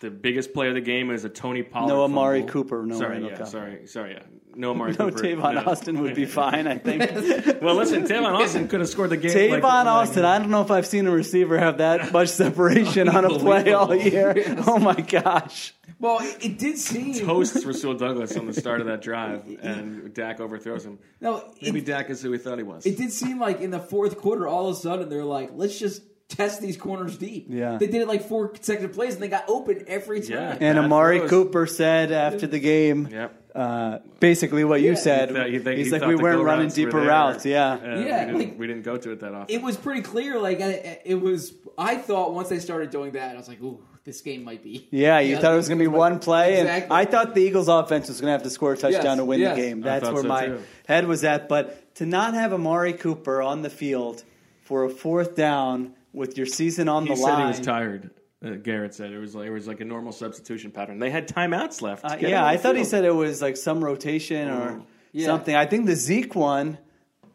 [0.00, 1.88] The biggest play of the game is a Tony Pollard.
[1.88, 2.52] No Amari fumble.
[2.52, 3.48] Cooper, no sorry, Randall yeah, Cobb.
[3.48, 4.22] sorry, sorry, yeah,
[4.56, 5.22] no Amari No, Cooper.
[5.22, 5.60] Tavon no.
[5.70, 7.00] Austin would be fine, I think.
[7.62, 9.30] Well, listen, Tavon Austin could have scored the game.
[9.32, 12.28] Tavon like- like- Austin, I don't know if I've seen a receiver have that much
[12.28, 14.34] separation on a play all year.
[14.66, 15.74] Oh my gosh.
[15.98, 20.14] well, it, it did seem toasts Rasul Douglas on the start of that drive, and
[20.14, 20.98] Dak overthrows him.
[21.20, 21.52] no.
[21.60, 22.86] Maybe It, Dak is who we thought he was.
[22.86, 25.78] it did seem like in the fourth quarter, all of a sudden they're like, let's
[25.78, 27.46] just test these corners deep.
[27.48, 27.76] Yeah.
[27.76, 30.30] they did it like four consecutive plays, and they got open every time.
[30.30, 30.56] Yeah.
[30.60, 31.30] And Amari throws.
[31.30, 33.39] Cooper said after the game, Yep.
[33.54, 34.94] Uh, basically what you Yeah.
[34.96, 35.28] said.
[35.30, 36.84] He thought- he think- He's he like, thought we the weren't go running routes were
[36.84, 37.08] deeper there.
[37.08, 37.46] routes.
[37.46, 37.78] Yeah.
[37.82, 39.54] Yeah, we didn't, like- we didn't go to it that often.
[39.54, 40.38] It was pretty clear.
[40.38, 41.52] Like I, it was.
[41.78, 44.86] I thought once they started doing that, I was like, "Ooh, this game might be."
[44.90, 46.84] Yeah, you thought it was going to be one play, Exactly.
[46.84, 49.16] and I thought the Eagles' offense was going to have to score a touchdown Yes,
[49.18, 49.56] to win yes.
[49.56, 49.78] the game.
[49.80, 50.58] I That's thought where so, my too.
[50.86, 51.48] head was at.
[51.48, 54.24] But to not have Amari Cooper on the field
[54.62, 58.10] for a fourth down with your season on he the said line, he was tired.
[58.44, 60.98] Uh, Garrett said it was like it was like a normal substitution pattern.
[60.98, 62.04] They had timeouts left.
[62.04, 65.26] Uh, yeah, I the thought he said it was like some rotation or Yeah.
[65.26, 65.54] something.
[65.54, 66.78] I think the Zeke one,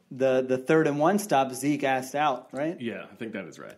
[0.09, 2.79] the the third and one stop, Zeke asked out, right?
[2.81, 3.75] Yeah, I think that is right.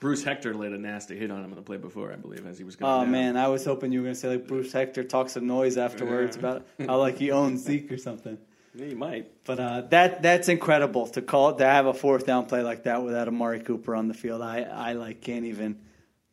[0.00, 2.58] Bruce Hector laid a nasty hit on him on the play before, I believe, as
[2.58, 2.90] he was going.
[2.92, 3.10] Oh down.
[3.10, 5.76] man, I was hoping you were going to say like Bruce Hector talks some noise
[5.76, 8.38] afterwards about how like he owns Zeke or something.
[8.74, 9.30] Yeah, you might.
[9.44, 13.02] But uh, that that's incredible to call to have a fourth down play like that
[13.02, 14.40] without Amari Cooper on the field.
[14.42, 15.80] I, I like can't even.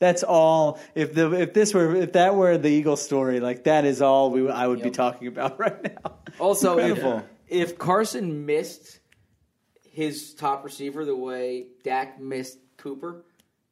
[0.04, 0.80] That's all.
[0.96, 4.32] If the if this were if that were the Eagle story, like that is all
[4.32, 6.16] we I would be talking about right now.
[6.40, 9.00] Also, if, if Carson missed
[9.90, 13.24] his top receiver the way Dak missed Cooper,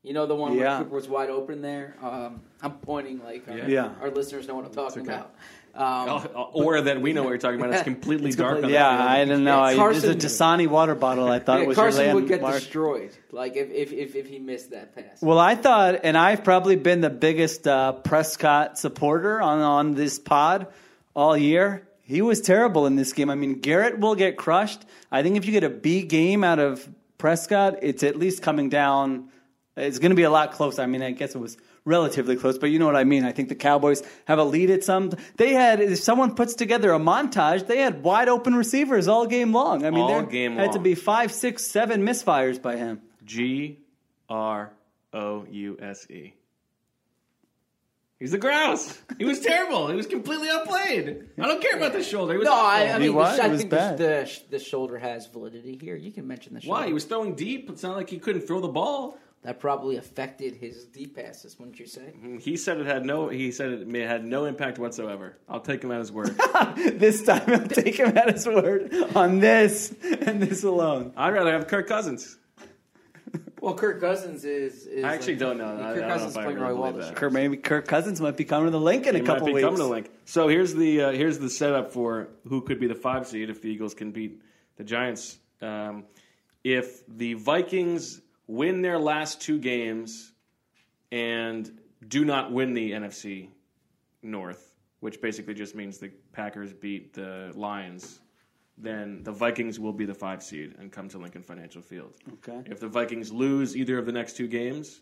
[0.04, 0.76] you know the one Yeah.
[0.76, 1.98] where Cooper was wide open there.
[2.02, 3.94] Um, I'm pointing like our, Yeah.
[4.00, 5.12] our listeners know what I'm talking okay.
[5.14, 5.36] about.
[5.74, 7.74] Um, Oh, or that we know what you're talking about.
[7.74, 8.56] It's completely It's dark.
[8.56, 9.28] completely- on Yeah, the I field.
[9.30, 9.62] didn't know.
[9.62, 11.28] I, Carson- there's a Dasani water bottle.
[11.30, 12.56] I thought yeah, was your Carson would get landmark.
[12.62, 13.12] destroyed.
[13.32, 15.22] Like if, if, if, if he missed that pass.
[15.22, 20.20] Well, I thought, and I've probably been the biggest uh, Prescott supporter on on this
[20.20, 20.68] pod
[21.16, 21.88] all year.
[22.02, 23.30] He was terrible in this game.
[23.30, 24.84] I mean, Garrett will get crushed.
[25.12, 26.86] I think if you get a B game out of
[27.18, 29.30] Prescott, it's at least coming down.
[29.78, 30.82] It's going to be a lot closer.
[30.82, 33.24] I mean, I guess it was relatively close, but you know what I mean.
[33.24, 35.12] I think the Cowboys have a lead at some.
[35.38, 37.68] They had if someone puts together a montage.
[37.68, 39.86] They had wide open receivers all game long.
[39.86, 43.02] I mean, All there game had to be five, six, seven misfires by him.
[43.24, 43.80] G
[44.30, 44.72] R
[45.14, 46.34] O U S E.
[48.20, 49.02] He's the grouse.
[49.18, 49.88] He was terrible.
[49.88, 51.30] He was completely outplayed.
[51.40, 52.34] I don't care about the shoulder.
[52.34, 53.36] He was No, I, I mean, the, was?
[53.36, 55.96] sh- I was think the, the, the shoulder has validity here.
[55.96, 56.82] You can mention the shoulder.
[56.82, 56.86] Why?
[56.86, 57.72] He was throwing deep.
[57.72, 59.18] It's not like he couldn't throw the ball.
[59.44, 62.14] That probably affected his deep passes, wouldn't you say?
[62.40, 63.30] He said it had no.
[63.30, 65.38] He said it had no impact whatsoever.
[65.50, 66.38] I'll take him at his word.
[66.76, 71.14] this time I'll take him at his word on this and this alone.
[71.18, 72.38] I'd rather have Kirk Cousins.
[73.62, 74.88] Well, Kirk Cousins is.
[74.88, 75.66] is I actually don't know.
[75.66, 77.14] I- I Kirk don't know Cousins if playing really really well this year.
[77.16, 79.54] Kirk, maybe Kirk Cousins might be coming to the link in a couple might be
[79.54, 79.66] weeks.
[79.66, 80.10] coming to Link.
[80.26, 83.62] So here's the uh, here's the setup for who could be the five seed if
[83.62, 84.42] the Eagles can beat
[84.78, 85.38] the Giants.
[85.62, 86.06] Um,
[86.64, 88.20] if the Vikings
[88.52, 90.34] win their last two games
[91.12, 93.48] and do not win the NFC
[94.22, 98.20] North, which basically just means the Packers beat the Lions,
[98.78, 102.14] then the Vikings will be the five seed and come to Lincoln Financial Field.
[102.34, 102.62] Okay.
[102.70, 105.00] If the Vikings lose either of the next two games,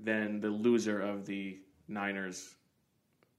[0.00, 2.54] then the loser of the Niners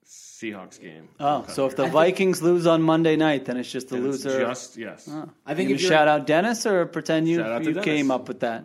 [0.05, 1.09] Seahawks game.
[1.19, 4.23] Oh, so if the Vikings lose on Monday night, then it's just the Then it's
[4.23, 4.39] loser.
[4.39, 5.07] just yes.
[5.11, 5.29] Oh.
[5.45, 7.81] I think gonna if you're, shout out Dennis or pretend you, Shout out to you
[7.81, 8.63] came up with that?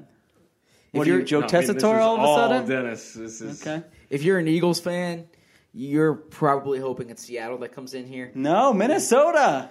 [0.94, 2.68] If What are you, you're Joe No, I mean, Tessitore is all of a sudden?
[2.68, 3.12] Dennis.
[3.14, 3.82] This is Okay.
[4.10, 5.26] if you're an Eagles fan,
[5.72, 8.30] you're probably hoping it's Seattle that comes in here.
[8.34, 9.70] No, Minnesota.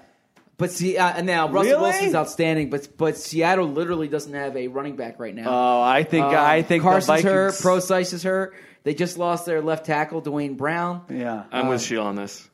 [0.58, 1.82] But see, uh, now Russell Really?
[1.82, 5.46] Wilson's outstanding, but but Seattle literally doesn't have a running back right now.
[5.48, 8.54] Oh, I think Um, I think Carson's the hurt, Prosise is hurt.
[8.84, 11.04] They just lost their left tackle, Duane Brown.
[11.10, 11.46] yeah.
[11.54, 12.50] I'm with Sheil on this.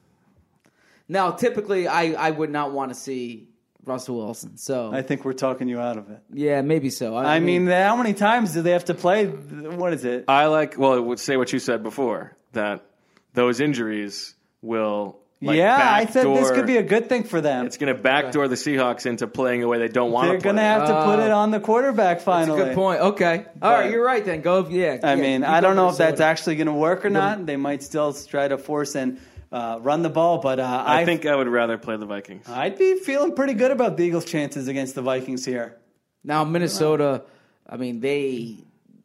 [1.08, 3.48] Now, typically, I, I would not want to see
[3.89, 4.56] Russell Wilson.
[4.58, 6.19] So I think we're talking you out of it.
[6.32, 7.17] yeah, maybe so.
[7.17, 9.25] I mean, how many times do they have to play?
[9.25, 10.25] What is it?
[10.28, 10.78] I like.
[10.78, 12.86] Well, it would say what you said before that
[13.34, 15.17] those injuries will.
[15.41, 17.65] Like, yeah, I said this could be a good thing for them.
[17.65, 20.58] It's going to backdoor the Seahawks into playing the way they don't want They're going
[20.58, 22.62] to have to put Uh, it on the quarterback that's a finally.
[22.62, 22.99] good point.
[22.99, 24.23] Okay, all right, you're right.
[24.25, 24.67] Then go.
[24.67, 27.45] Yeah, I yeah, mean, I don't know if that's actually going to work or not.
[27.45, 29.17] They might still try to force and
[29.51, 32.47] uh, run the ball, but uh, I I think I would rather play the Vikings.
[32.47, 35.77] I'd be feeling pretty good about the Eagles' chances against the Vikings here.
[36.23, 37.23] now Minnesota.
[37.67, 38.57] I mean, they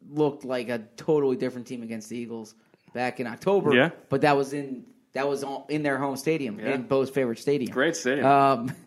[0.09, 2.55] looked like a totally different team against the Eagles
[2.93, 3.73] back in October.
[3.73, 3.89] Yeah.
[4.09, 6.73] but that was in that was on- in their home stadium, Yeah.
[6.75, 7.71] in Bo's favorite stadium.
[7.71, 8.25] Great stadium.
[8.25, 8.71] Um,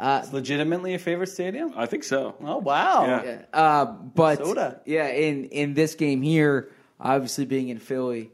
[0.00, 1.74] It's legitimately a favorite stadium.
[1.76, 2.34] I think so.
[2.42, 3.04] Oh wow!
[3.06, 3.22] Yeah.
[3.24, 4.80] Yeah, uh, but Minnesota.
[4.86, 8.30] yeah, in in this game here, obviously being in Philly,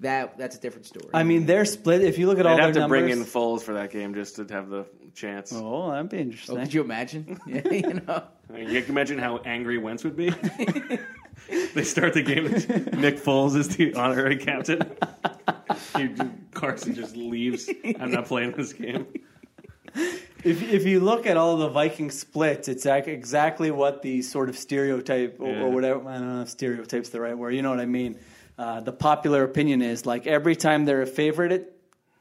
[0.00, 1.06] that that's a different story.
[1.12, 2.02] I mean, they're split.
[2.02, 3.90] If you look at all They'd have their to bring in numbers- Foles for that
[3.90, 5.52] game just to have the chance.
[5.54, 6.56] Oh, that'd be oh, interesting.
[6.56, 7.38] could you imagine?
[7.46, 8.22] yeah, you know.
[8.48, 10.30] I mean, you can imagine how angry Wentz would be.
[11.74, 12.44] they start the game.
[13.00, 14.80] Nick Foles is the honorary captain.
[15.96, 16.14] He-
[16.52, 17.68] Carson just leaves.
[18.00, 19.06] I'm not playing this game.
[20.44, 24.48] If if you look at all the Viking splits, it's ac- exactly what the sort
[24.48, 25.62] of stereotype or, Yeah.
[25.62, 26.08] or whatever.
[26.08, 27.54] I don't know if stereotype's the right word.
[27.54, 28.18] You know what I mean?
[28.58, 31.72] Uh, the popular opinion is like every time they're a favorite,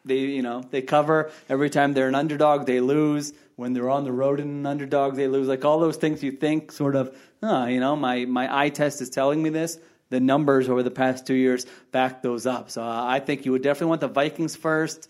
[0.06, 1.32] they you know they cover.
[1.50, 3.34] Every time they're an underdog, they lose.
[3.56, 5.48] When they're on the road and an underdog, they lose.
[5.48, 9.02] Like all those things you think sort of, oh, you know, my my eye test
[9.02, 9.80] is telling me this.
[10.10, 12.70] The numbers over the past two years back those up.
[12.70, 15.10] So uh, I think you would definitely want the Vikings first.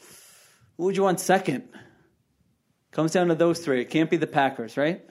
[0.77, 1.67] Who would you want second?
[2.91, 3.81] Comes down to those three.
[3.81, 5.07] It can't be the Packers, right?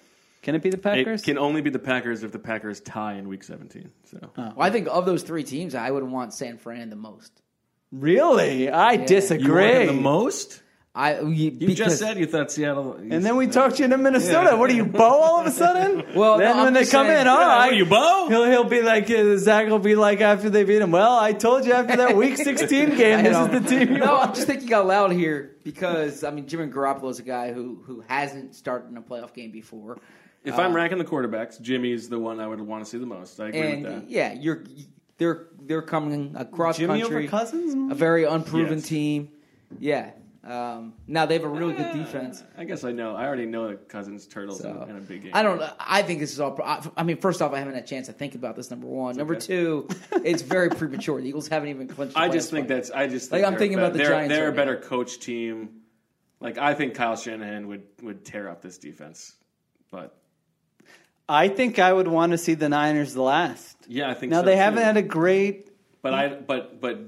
[0.46, 1.22] Can it be the Packers?
[1.22, 3.90] It can only be the Packers if the Packers tie in Week 17.
[4.04, 7.42] So Well, I think of those three teams, I would want San Fran the most.
[7.92, 8.68] really?
[8.70, 9.76] I you disagree.
[9.86, 10.62] want the most?
[10.94, 12.94] I you, You just said you thought Seattle.
[12.94, 14.50] and then we talked you into Minnesota.
[14.52, 14.54] Yeah.
[14.54, 15.04] What are you, Bo?
[15.04, 16.04] All of a sudden?
[16.16, 17.70] Well, then no, when they come saying- in, all Yeah, right.
[17.72, 18.28] are you, Bo?
[18.30, 20.92] He'll he'll be like uh, Zach will be like after they beat him.
[20.92, 23.92] Well, I told you after that Week 16 game, this is the team.
[23.92, 24.28] You No, want.
[24.30, 27.82] I'm just thinking out loud here because I mean Jimmy Garoppolo is a guy who
[27.84, 29.98] who hasn't started in a playoff game before,
[30.46, 33.40] If I'm ranking the quarterbacks, Jimmy's the one I would want to see the most.
[33.40, 34.10] I agree with that.
[34.10, 34.64] yeah, you're
[35.18, 37.92] they're they're coming across Jimmy country, over Cousins?
[37.92, 38.88] a very unproven Yes.
[38.88, 39.30] team.
[39.78, 40.10] Yeah.
[40.44, 42.44] Um, now they have a really good defense.
[42.56, 43.16] I guess I know.
[43.16, 45.32] I already know that Cousins turtles So, in, in a big game.
[45.34, 45.68] I don't know.
[45.80, 46.56] I think this is all.
[46.62, 48.70] I I mean, first off, I haven't had a chance to think about this.
[48.70, 49.16] Number one.
[49.16, 49.44] Number okay.
[49.46, 49.88] two,
[50.24, 51.20] it's very premature.
[51.20, 52.16] The Eagles haven't even clinched.
[52.16, 52.76] I just think spot.
[52.76, 52.90] that's.
[52.92, 54.86] I just Like, think I'm thinking about the they're, Giants They're a better now.
[54.86, 55.80] coach team.
[56.38, 59.34] Like I think Kyle Shanahan would would tear up this defense,
[59.90, 60.16] but
[61.28, 63.76] I think I would want to see the Niners the last.
[63.88, 64.58] yeah, I think Now so, they too.
[64.58, 65.70] haven't had a great.
[66.02, 67.00] But I but but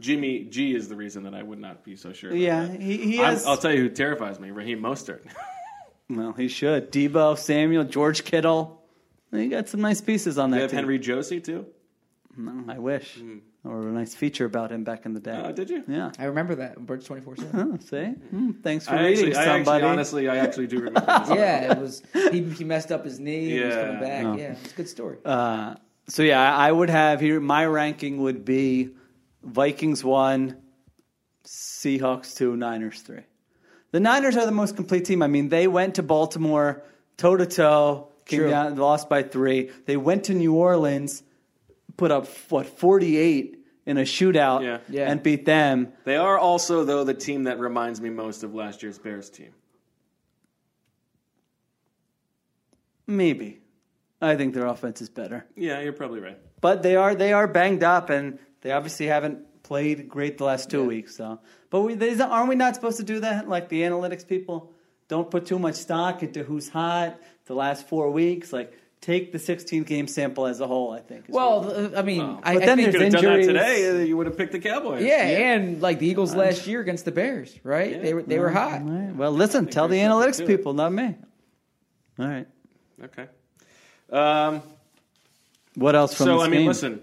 [0.00, 2.30] Jimmy G is the reason that I would not be so sure.
[2.30, 2.80] about Yeah, that.
[2.80, 3.46] he, he has.
[3.46, 5.20] I'll tell you who terrifies me: Raheem Mostert.
[6.10, 6.90] well, he should.
[6.90, 8.82] Deebo, Samuel, George Kittle.
[9.30, 10.78] He got some nice pieces on that they have team.
[10.78, 11.66] Henry Josie too.
[12.36, 13.14] No, I wish.
[13.16, 13.38] Hmm.
[13.62, 15.32] Or a nice feature about him back in the day.
[15.32, 15.84] Uh, did you?
[15.86, 16.12] yeah.
[16.18, 17.78] I remember that in Birds twenty four seven.
[17.80, 18.04] See?
[18.04, 19.76] Hmm, thanks for I reading, actually, I somebody.
[19.76, 21.00] actually, honestly, I actually do remember.
[21.28, 21.36] This.
[21.36, 22.02] Yeah, it was.
[22.32, 23.50] He, he messed up his knee.
[23.50, 23.84] and he was Yeah.
[23.86, 24.24] coming back.
[24.24, 24.36] Oh.
[24.38, 25.18] Yeah, it's a good story.
[25.26, 25.74] Uh,
[26.08, 27.38] so yeah, I would have here.
[27.38, 28.90] My ranking would be
[29.42, 30.56] Vikings one,
[31.44, 33.22] Seahawks two, Niners three.
[33.92, 35.22] The Niners are the most complete team.
[35.22, 36.82] I mean, they went to Baltimore
[37.16, 38.50] toe to toe, came True.
[38.50, 39.70] down, lost by three.
[39.86, 41.22] They went to New Orleans,
[41.96, 44.78] put up what 48 in a shootout Yeah.
[44.88, 45.10] Yeah.
[45.10, 45.92] and beat them.
[46.04, 49.52] They are also, though, the team that reminds me most of last year's Bears team.
[53.06, 53.60] Maybe.
[54.22, 55.46] I think their offense is better.
[55.56, 56.38] Yeah, you're probably right.
[56.60, 60.70] But they are they are banged up and they obviously haven't played great the last
[60.70, 61.16] two weeks.
[61.16, 63.48] So, but we, they, aren't we not supposed to do that?
[63.48, 64.72] Like the analytics people
[65.08, 68.52] don't put too much stock into who's hot the last four weeks.
[68.52, 70.92] Like take the 16 game sample as a whole.
[70.92, 71.28] I think.
[71.28, 73.38] is Well, I mean, I, But I then think, If you could have done that
[73.40, 73.46] injuries.
[73.46, 75.02] today, uh, you would have picked the Cowboys.
[75.02, 75.22] yeah,
[75.54, 78.00] and like the Eagles last year against the Bears, right?
[78.02, 78.82] They were they were hot.
[78.82, 79.14] All right.
[79.14, 81.16] Well, listen, tell the analytics people, not me.
[82.18, 82.46] All right.
[83.02, 83.26] Okay.
[84.12, 84.62] Um,
[85.76, 86.66] What else from so, this I mean, game?
[86.66, 87.00] listen,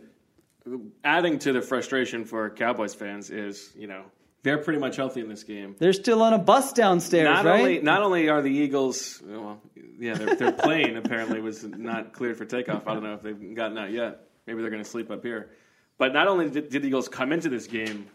[1.04, 4.04] adding to the frustration for Cowboys fans is, you know,
[4.43, 5.76] they're pretty much healthy in this game.
[5.78, 7.60] They're still on a bus downstairs, Not right?
[7.60, 9.62] only not only are the Eagles, well,
[10.00, 12.88] yeah, their, their plane apparently was not cleared for takeoff.
[12.88, 14.28] I don't know if they've gotten out yet.
[14.45, 15.50] Maybe they're going to sleep up here.
[15.97, 18.08] But not only did, did the Eagles come into this game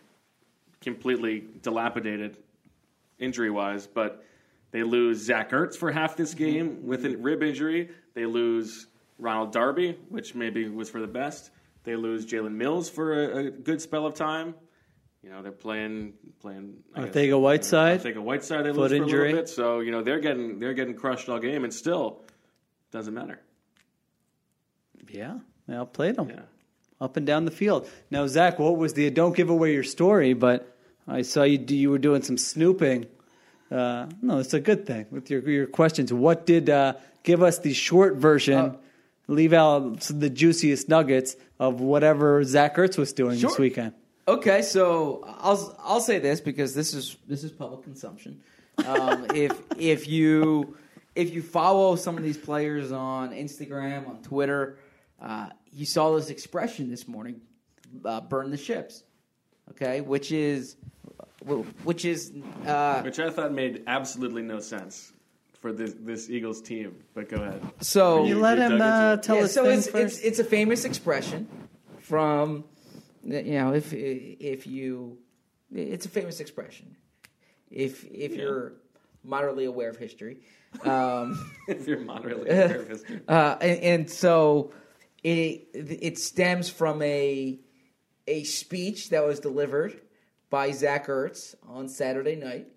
[0.80, 2.38] completely dilapidated,
[3.18, 4.24] injury wise, but
[4.70, 6.44] they lose Zach Ertz for half this mm-hmm.
[6.44, 7.90] game with a rib injury.
[8.14, 8.86] They lose
[9.18, 11.50] Ronald Darby, which maybe was for the best.
[11.84, 14.54] They lose Jalen Mills for a, a good spell of time.
[15.22, 16.78] You know, they're playing playing.
[16.94, 19.48] I guess- Arcega-Whiteside, I think a Whiteside they foot lose for a little bit.
[19.48, 22.22] So you know they're getting they're getting crushed all game, and still
[22.90, 23.40] doesn't matter.
[25.08, 26.30] Yeah, they outplayed them.
[26.30, 26.40] Yeah.
[27.00, 27.88] up and down the field.
[28.10, 29.10] Now, Zach, what was the?
[29.10, 30.74] Don't give away your story, but
[31.06, 31.58] I saw you.
[31.68, 33.06] You were doing some snooping.
[33.70, 36.12] Uh, no, it's a good thing with your your questions.
[36.12, 38.58] What did uh, give us the short version?
[38.58, 38.76] Uh,
[39.28, 43.92] leave out the juiciest nuggets of whatever Zach Ertz was doing this weekend.
[44.26, 48.40] Okay, so I'll I'll say this because this is this is public consumption.
[48.86, 50.76] Um, if if you
[51.14, 54.78] if you follow some of these players on Instagram, on Twitter,
[55.20, 57.40] uh, you saw this expression this morning,
[58.04, 59.02] uh, "burn the ships."
[59.70, 60.76] Okay, which is
[61.82, 62.32] which is
[62.66, 65.12] uh, Which I thought made absolutely no sense
[65.60, 66.96] for this this Eagles team.
[67.14, 67.62] But go ahead.
[67.80, 70.18] so You let him uh, tell yeah, us so it's, first.
[70.18, 71.48] it's it's a famous expression
[71.98, 72.64] from
[73.24, 75.18] you know if if you
[75.74, 76.96] it's a famous expression
[77.70, 78.74] if if you're
[79.24, 80.38] moderately aware of history
[80.84, 83.20] um, if you're moderately aware of history.
[83.28, 84.72] uh, and, and so
[85.22, 87.58] it it stems from a
[88.26, 90.00] a speech that was delivered
[90.50, 92.68] by Zach Ertz on Saturday night,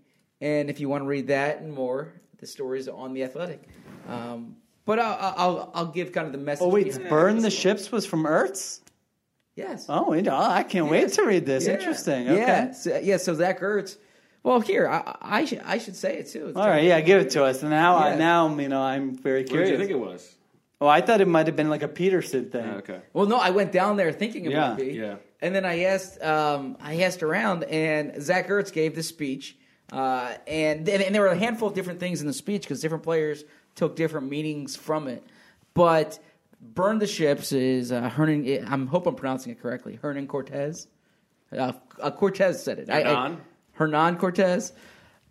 [0.42, 3.62] and if you want to read that and more, the story is on the Athletic.
[4.08, 4.56] Um,
[4.86, 6.64] but I'll, I'll I'll give kind of the message.
[6.66, 8.82] oh wait, behind- burn the ships was from Ertz.
[9.56, 9.86] Yes.
[9.88, 11.66] Oh, you know, I can't wait to read this.
[11.66, 11.74] Yeah.
[11.74, 12.28] Interesting.
[12.30, 12.40] Okay.
[12.42, 12.72] Yeah.
[12.72, 13.18] So, yeah.
[13.18, 13.98] So Zach Ertz.
[14.44, 16.48] Well, here I, I should I should say it too.
[16.50, 17.62] It's All right, yeah, give it to us.
[17.62, 19.72] And now, I now, you know, I'm very curious.
[19.72, 19.90] What did curious.
[19.90, 20.36] you think it was?
[20.82, 22.66] oh, I thought it might have been like a Pederson thing.
[22.70, 23.00] Ah, okay.
[23.14, 24.94] Well, no, I went down there thinking it Yeah, would be.
[24.94, 25.16] yeah.
[25.42, 29.58] And then I asked, um, I asked around, and Zach Ertz gave the speech,
[29.92, 32.82] uh, and, and and there were a handful of different things in the speech because
[32.82, 35.24] different players took different meanings from it.
[35.74, 36.20] But
[36.62, 38.66] burn the ships is uh, Hernan.
[38.68, 40.00] I hope I'm pronouncing it correctly.
[40.02, 40.88] Hernan Cortez.
[41.52, 42.90] Uh, uh, Cortez said it.
[42.90, 43.42] I- I- Hernan?
[43.74, 44.74] Hernan Cortez.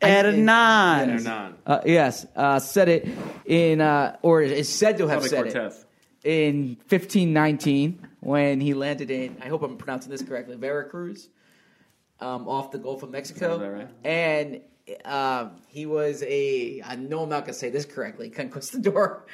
[0.03, 1.25] Hernan.
[1.25, 1.53] They're.
[1.67, 3.09] Uh, yes, uh, said it
[3.47, 5.85] in, uh, or is said to have Probably said it
[6.25, 11.29] in 1519 when he landed in, I hope I'm pronouncing this correctly, Veracruz,
[12.21, 13.71] um, off the Gulf of Mexico.
[13.71, 13.89] Right?
[14.05, 14.61] And
[15.05, 19.27] um, he was a, I know I'm not going to say this correctly, conquistador.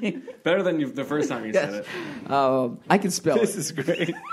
[0.42, 1.70] Better than you, the first time you Yes.
[1.70, 1.84] said
[2.26, 2.30] it.
[2.30, 3.58] um, I can spell This it.
[3.60, 4.14] is great.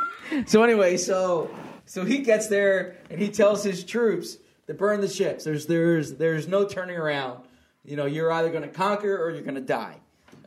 [0.48, 1.54] So anyway, so
[1.86, 5.44] so he gets there and he tells his troops to burn the ships.
[5.44, 7.44] There's there's there's no turning around.
[7.86, 9.98] You know, you're either going to conquer or you're going to die.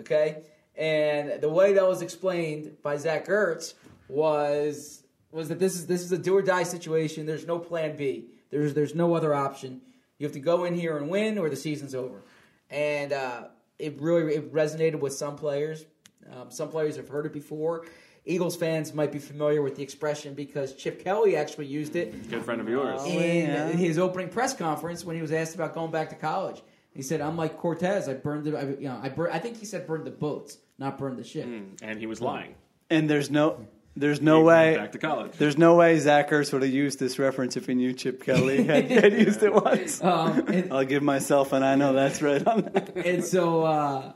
[0.00, 0.42] Okay,
[0.76, 3.74] and the way that was explained by Zach Ertz
[4.08, 7.26] was was that this is this is a do or die situation.
[7.26, 8.24] There's no plan B.
[8.50, 9.82] There's there's no other option.
[10.18, 12.22] You have to go in here and win, or the season's over.
[12.70, 13.44] And uh,
[13.78, 15.86] it really it resonated with some players.
[16.32, 17.86] Um, some players have heard it before.
[18.24, 22.44] Eagles fans might be familiar with the expression because Chip Kelly actually used it Good
[22.44, 23.04] friend of yours.
[23.04, 23.68] in yeah.
[23.68, 26.60] his opening press conference when he was asked about going back to college.
[26.92, 28.08] He said, "I'm like Cortez.
[28.08, 30.58] I burned the, I, you know, I, bur- I think he said burned the boats,
[30.78, 31.44] not burned the ship."
[31.82, 32.54] and he was lying.
[32.90, 34.76] And there's no, there's no He way.
[34.76, 35.32] back to college.
[35.38, 38.62] There's no way Zach Ertz would have used this reference if he knew Chip Kelly
[38.64, 40.02] had, had used it once.
[40.02, 42.96] Um, and, I'll give myself an I know that's right on that.
[42.96, 44.12] and so, uh,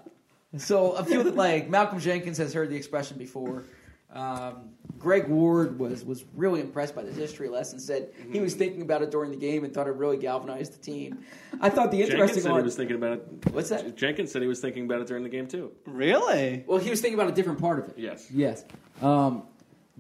[0.58, 3.64] so a few like Malcolm Jenkins has heard the expression before.
[4.12, 7.78] Um, Greg Ward was was really impressed by this history lesson.
[7.78, 10.78] Said he was thinking about it during the game and thought it really galvanized the
[10.82, 11.20] team.
[11.60, 12.64] I thought the Jenkins interesting said he one.
[12.64, 13.52] was thinking about it.
[13.52, 13.96] What's that?
[13.96, 15.70] Jenkins said he was thinking about it during the game too.
[15.86, 16.64] Really?
[16.66, 17.98] Well, he was thinking about a different part of it.
[17.98, 18.26] Yes.
[18.32, 18.64] Yes.
[19.00, 19.44] Um,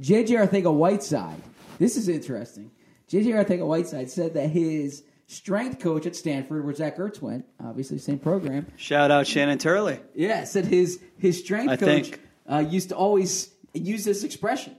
[0.00, 1.42] JJ Arcega Whiteside.
[1.78, 2.70] This is interesting.
[3.10, 7.98] JJ Arcega Whiteside said that his strength coach at Stanford, where Zach Ertz went, obviously
[7.98, 8.66] same program.
[8.76, 10.00] Shout out Shannon Turley.
[10.14, 12.20] Yeah, said his his strength I coach think.
[12.50, 14.76] uh, used to always use this expression,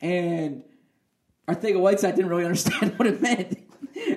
[0.00, 0.62] and
[1.48, 3.58] Arcega Whiteside didn't really understand what it meant.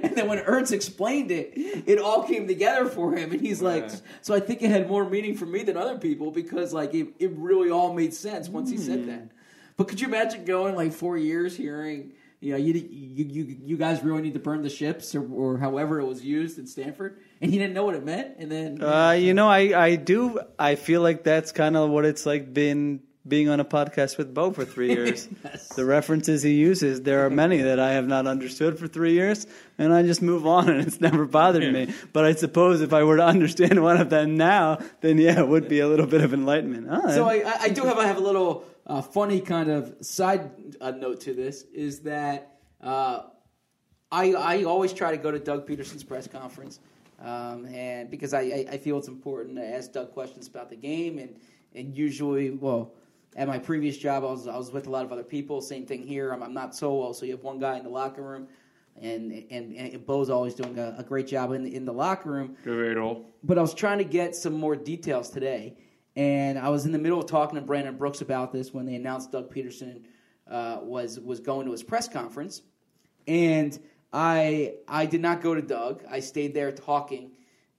[0.01, 3.91] And then when Ertz explained it, it all came together for him, and he's like,
[4.21, 7.09] "So I think it had more meaning for me than other people because like it,
[7.19, 9.29] it really all made sense once he said that."
[9.77, 13.77] But could you imagine going like four years hearing, you know, you you you, you
[13.77, 17.19] guys really need to burn the ships or, or however it was used at Stanford,
[17.41, 20.39] and he didn't know what it meant, and then Uh, you know, I, I do.
[20.57, 24.33] I feel like that's kind of what it's like been being on a podcast with
[24.33, 25.27] Bo for three years.
[25.43, 25.67] Yes.
[25.69, 29.45] The references he uses, there are many that I have not understood for three years,
[29.77, 31.93] and I just move on, and it's never bothered me.
[32.13, 35.47] But I suppose if I were to understand one of them now, then yeah, it
[35.47, 36.87] would be a little bit of enlightenment.
[36.89, 39.95] Ah, So I, I- I do have I have a little uh, funny kind of
[40.01, 40.49] side
[40.81, 43.23] uh, note to this is that uh,
[44.11, 46.79] I I always try to go to Doug Pederson's press conference,
[47.19, 50.77] um, and because I, I, I feel it's important to ask Doug questions about the
[50.77, 51.35] game and
[51.75, 52.93] and usually well.
[53.35, 55.61] At my previous job, I was I was with a lot of other people.
[55.61, 56.31] Same thing here.
[56.31, 58.47] I'm, I'm not solo, so you have one guy in the locker room,
[58.99, 62.31] and and, and Bo's always doing a, a great job in the, in the locker
[62.31, 63.25] room Good old.
[63.43, 65.77] but I was trying to get some more details today,
[66.17, 68.95] and I was in the middle of talking to Brandon Brooks about this when they
[68.95, 70.01] announced Doug Pederson
[70.49, 72.63] uh, was was going to his press conference,
[73.27, 73.79] and
[74.11, 76.03] I I did not go to Doug.
[76.09, 77.31] I stayed there talking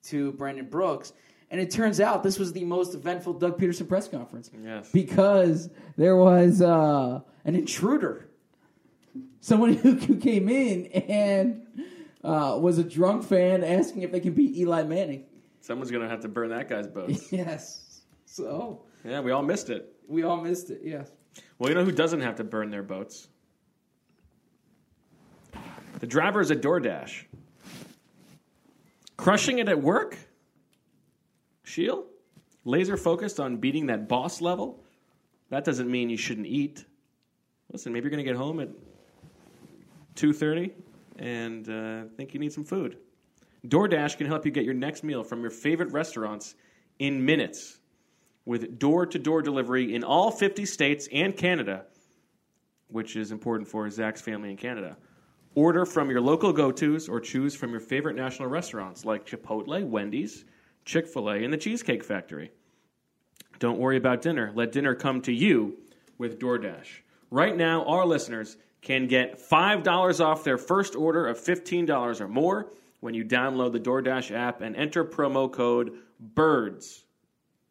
[0.04, 1.12] to Brandon Brooks,
[1.50, 4.50] and it turns out this was the most eventful Doug Pederson press conference.
[4.64, 4.88] Yes.
[4.92, 8.28] because there was uh, an intruder,
[9.40, 11.64] someone who, who came in and.
[12.24, 15.24] Uh, was a drunk fan asking if they can beat Eli Manning.
[15.60, 17.32] Someone's gonna have to burn that guy's boats.
[17.32, 17.87] Yes.
[18.30, 19.92] So yeah, we all missed it.
[20.06, 20.82] we all missed it.
[20.84, 21.10] Yes.
[21.58, 23.28] Well, you know who doesn't have to burn their boats?
[26.00, 27.24] The driver is at DoorDash.
[29.16, 30.16] Crushing it at work?
[31.64, 32.04] Shield?
[32.64, 34.84] Laser focused on beating that boss level?
[35.50, 36.84] That doesn't mean you shouldn't eat.
[37.72, 38.68] Listen, maybe you're going to get home at
[40.14, 40.70] 2.30
[41.18, 42.98] and uh, think you need some food.
[43.66, 46.54] DoorDash can help you get your next meal from your favorite restaurants
[46.98, 47.78] in minutes
[48.48, 51.84] with door to door delivery in all 50 states and Canada,
[52.88, 54.96] which is important for Zach's family in Canada.
[55.54, 59.86] Order from your local go tos or choose from your favorite national restaurants like Chipotle,
[59.86, 60.46] Wendy's,
[60.86, 62.50] Chick fil A, and the Cheesecake Factory.
[63.58, 64.50] Don't worry about dinner.
[64.54, 65.76] Let dinner come to you
[66.16, 66.86] with DoorDash.
[67.30, 72.72] Right now, our listeners can get $5 off their first order of $15 or more
[73.00, 75.98] when you download the DoorDash app and enter promo code
[76.34, 77.02] BIRDS.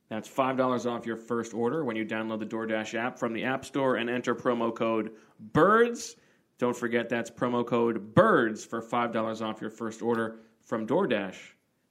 [0.10, 3.66] That's $5 off your first order when you download the DoorDash app from the App
[3.66, 5.12] Store and enter promo code
[5.54, 6.16] BIRDS.
[6.60, 11.36] Don't forget that's promo code BIRDS for $5 off your first order from DoorDash.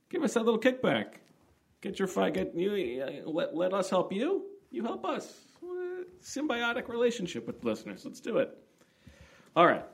[0.09, 1.15] Give us that little kickback.
[1.83, 2.35] Get your fight.
[2.35, 3.03] Get you.
[3.03, 4.47] uh, Let, let us help you.
[4.71, 5.43] You help us.
[6.23, 8.05] Symbiotic relationship with listeners.
[8.05, 8.57] Let's do it.
[9.55, 9.85] All right.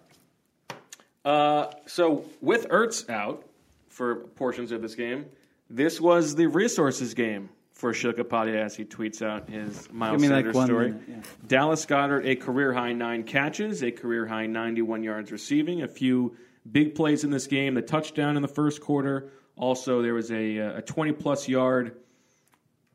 [1.25, 3.45] Uh, so with Ertz out
[3.89, 5.27] for portions of this game,
[5.69, 10.31] this was the resources game for Sheil Kapadia as he tweets out his Miles Give
[10.31, 10.87] me, like, Sanders one story.
[10.89, 11.17] minute, yeah.
[11.47, 16.37] Dallas Goedert, a career high nine catches, a career high 91 yards receiving, a few
[16.71, 19.31] big plays in this game, the touchdown in the first quarter.
[19.57, 21.97] Also, there was a, uh, a 20 plus yard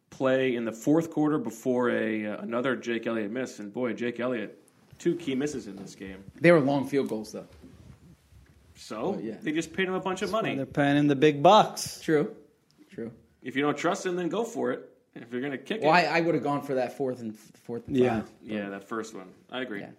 [0.09, 3.59] play in the fourth quarter before a uh, another Jake Elliott miss.
[3.59, 4.57] And boy, Jake Elliott,
[4.97, 6.23] two key misses in this game.
[6.39, 7.47] They were long field goals, though.
[8.75, 9.35] So yeah.
[9.41, 10.55] they just paid him a bunch of money.
[10.55, 11.99] They're paying him the big bucks.
[12.01, 12.35] True.
[13.47, 13.51] True.
[13.51, 14.89] If you don't trust him, then go for it.
[15.15, 17.35] If you're gonna kick Well, I, it, I would have gone for that fourth and
[17.37, 18.19] fourth and Yeah.
[18.21, 18.31] five.
[18.43, 19.79] yeah, that first one, I agree.
[19.81, 19.89] Yeah.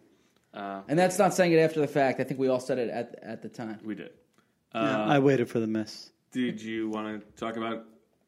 [0.55, 2.21] Uh, And that's not saying it after the fact.
[2.21, 3.79] I think we all said it at at the time.
[3.85, 4.11] we did.
[4.75, 6.11] I waited for the miss.
[6.31, 7.85] Did you want to talk about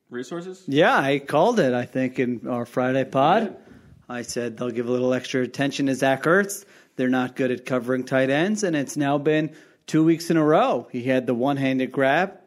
[0.09, 0.65] resources?
[0.67, 1.75] Yeah, I called it.
[1.75, 3.57] I think in our Friday pod,
[4.09, 6.65] I said they'll give a little extra attention to Zach Ertz.
[6.97, 9.53] They're not good at covering tight ends, and it's now been
[9.87, 10.89] two weeks in a row.
[10.91, 12.39] He had the one-handed grab,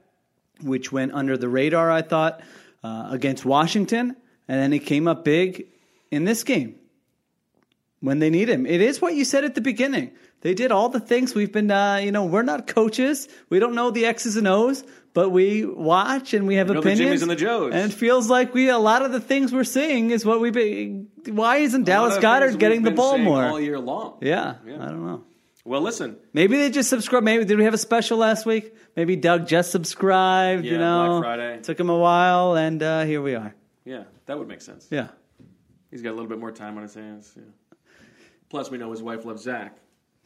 [0.62, 1.90] which went under the radar.
[1.90, 2.42] I thought
[2.84, 4.16] uh, against Washington,
[4.48, 5.68] and then he came up big
[6.12, 6.76] in this game
[8.00, 8.66] when they need him.
[8.66, 10.12] It is what you said at the beginning.
[10.42, 13.30] They did all the things we've been, uh, you know, we're not coaches.
[13.50, 17.22] We don't know the X's and O's, but we watch and we have the opinions.
[17.22, 17.74] And the Joes.
[17.74, 20.52] And it feels like we, a lot of the things we're seeing is what we've
[20.54, 23.46] been, why isn't Dallas Goedert getting the ball more?
[23.46, 24.18] all year long?
[24.22, 24.84] Yeah, Yeah.
[24.84, 25.24] I don't know.
[25.66, 26.18] Well, listen.
[26.34, 27.24] Maybe they just subscribe.
[27.24, 28.76] Maybe did we have a special last week?
[28.98, 30.66] Maybe Doug just subscribed.
[30.66, 31.60] you Yeah, know, Black Friday.
[31.62, 33.56] took him a while, and uh, here we are.
[33.86, 34.88] Yeah, that would make sense.
[34.92, 35.08] Yeah.
[35.90, 37.32] He's got a little bit more time on his hands.
[37.36, 37.44] Yeah.
[38.50, 39.78] Plus, we know his wife loves Zach.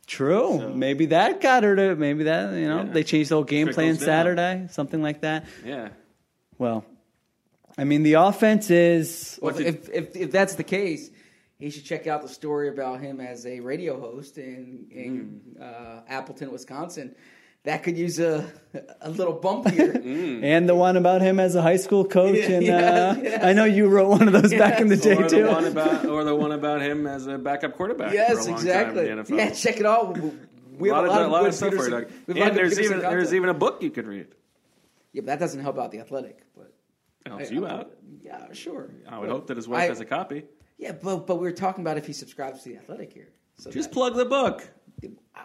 [0.08, 0.70] True.
[0.74, 1.96] Maybe that got her to.
[1.96, 2.92] Maybe that you know Yeah.
[2.92, 3.98] they changed the whole game plan down.
[4.04, 5.46] Saturday, something like that.
[5.66, 5.90] Yeah.
[6.58, 6.86] Well,
[7.78, 9.38] I mean the offense is.
[9.42, 11.10] Well, did- if, if if that's the case,
[11.60, 15.62] he should check out the story about him as a radio host in in Hmm.
[15.64, 17.16] uh, Appleton, Wisconsin.
[17.64, 18.50] That could use a
[19.02, 19.92] a little bump here.
[20.44, 23.44] And the one about him as a high school coach, Yeah, and yeah, uh, yes.
[23.44, 25.48] I know you wrote one of those back in the day Or the too.
[25.48, 28.10] one about, or the one about him as a backup quarterback.
[28.10, 29.08] for a yes, long exactly.
[29.08, 29.38] Time in the NFL.
[29.38, 30.18] Yeah, check it out.
[30.78, 32.12] We a have lot, of, a lot good of stuff for you, Pederson- Doug.
[32.28, 34.28] we have a lot And there's Pederson even there's even a book you could read.
[35.12, 36.40] yeah, but that doesn't help out the athletic.
[36.56, 36.72] But
[37.26, 37.92] It helps you out.
[38.24, 38.92] yeah, sure.
[39.10, 40.44] I would hope that his wife I- has a copy.
[40.78, 43.30] Yeah, but but we were talking about if he subscribes to the athletic here.
[43.58, 44.68] So Just that- plug the book.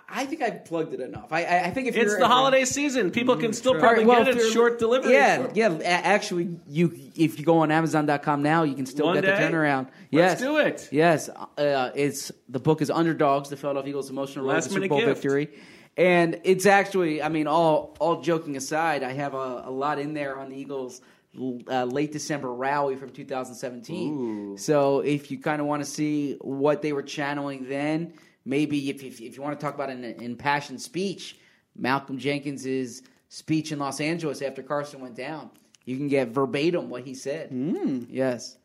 [0.09, 1.31] I think I've plugged it enough.
[1.33, 3.11] I I, I think if It's you're the holiday season.
[3.11, 5.13] People can still All probably right, well, get it short delivery.
[5.13, 5.69] Yeah, yeah.
[5.83, 9.37] Actually, you if you go on Amazon.com now, you can still One get day?
[9.37, 9.89] the turnaround.
[10.11, 10.89] Let's do it.
[10.91, 15.01] Yes, uh, it's the book is Underdogs: The Philadelphia Eagles' Emotional Road to Super Bowl
[15.01, 15.23] gift.
[15.23, 15.51] Victory,
[15.99, 20.15] and it's actually, I mean, all all joking aside, I have a, a lot in
[20.15, 21.03] there on the Eagles.
[21.35, 24.59] Uh, late December rally from 2017.
[24.59, 28.13] So if you kind of want to see what they were channeling then,
[28.45, 31.39] maybe if if, if you want to talk about an impassioned speech,
[31.75, 35.49] Malcolm Jenkins's speech in Los Angeles after Carson went down.
[35.87, 37.49] You can get verbatim what he said.
[37.49, 38.01] Hmm.
[38.11, 38.57] Yes.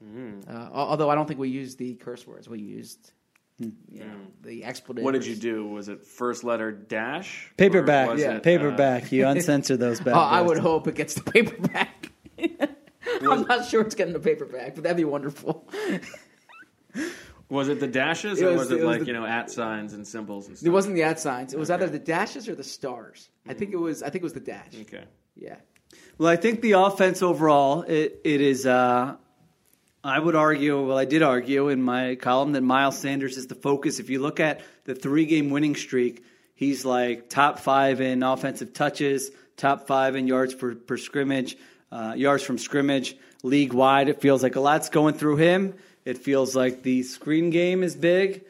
[0.47, 2.49] Uh, although I don't think we used the curse words.
[2.49, 3.11] We used
[3.59, 3.69] Hmm.
[3.91, 4.13] you know,
[4.43, 5.03] the expletive.
[5.03, 5.65] What did you do?
[5.65, 7.51] Was it first letter dash?
[7.57, 8.33] Paperback, Yeah.
[8.33, 9.11] it, uh, paperback.
[9.11, 12.11] you uncensored those bad Oh, I would hope it gets the paperback.
[12.39, 15.67] I'm not sure it's getting the paperback, but that'd be wonderful.
[17.49, 19.25] was it the dashes, It or was was it, it was like the- you know
[19.25, 21.53] at signs and symbols and It wasn't the at signs.
[21.53, 23.29] It was either the dashes or the stars.
[23.47, 24.03] I think it was.
[24.03, 24.73] I think it was the dash.
[24.81, 25.03] Okay.
[25.35, 25.55] Yeah.
[26.17, 28.65] Well, I think the offense overall, it, it is.
[28.65, 29.15] Uh,
[30.03, 30.85] I would argue.
[30.85, 33.99] Well, I did argue in my column that Miles Sanders is the focus.
[33.99, 36.23] If you look at the three-game winning streak,
[36.55, 41.57] he's like top five in offensive touches, top five in yards per, per scrimmage,
[41.91, 44.09] uh, yards from scrimmage, league wide.
[44.09, 45.73] It feels like a lot's going through him.
[46.05, 48.43] It feels like the screen game is big.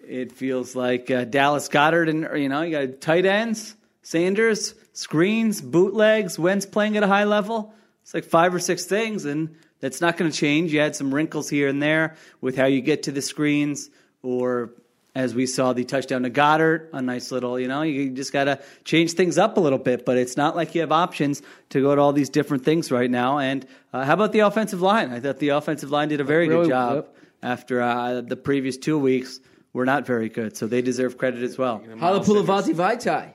[0.00, 5.62] It feels like uh, Dallas Goedert and you know you got tight ends, Sanders, screens,
[5.62, 7.72] bootlegs, Wentz playing at a high level.
[8.02, 10.72] It's like five or six things, and that's not going to change.
[10.72, 13.88] You had some wrinkles here and there with how you get to the screens,
[14.22, 14.72] or
[15.14, 18.44] as we saw the touchdown to Goedert, a nice little you know you just got
[18.44, 20.04] to change things up a little bit.
[20.04, 23.10] But it's not like you have options to go to all these different things right
[23.10, 23.38] now.
[23.38, 25.12] And uh, how about the offensive line?
[25.12, 27.16] I thought the offensive line did a very Really, good job yep.
[27.42, 29.40] after uh, the previous two weeks
[29.72, 31.80] were not very good, so they deserve credit as well.
[31.96, 33.32] Miles Halapoulivaati Vaitai.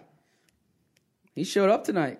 [1.35, 2.19] He showed up tonight.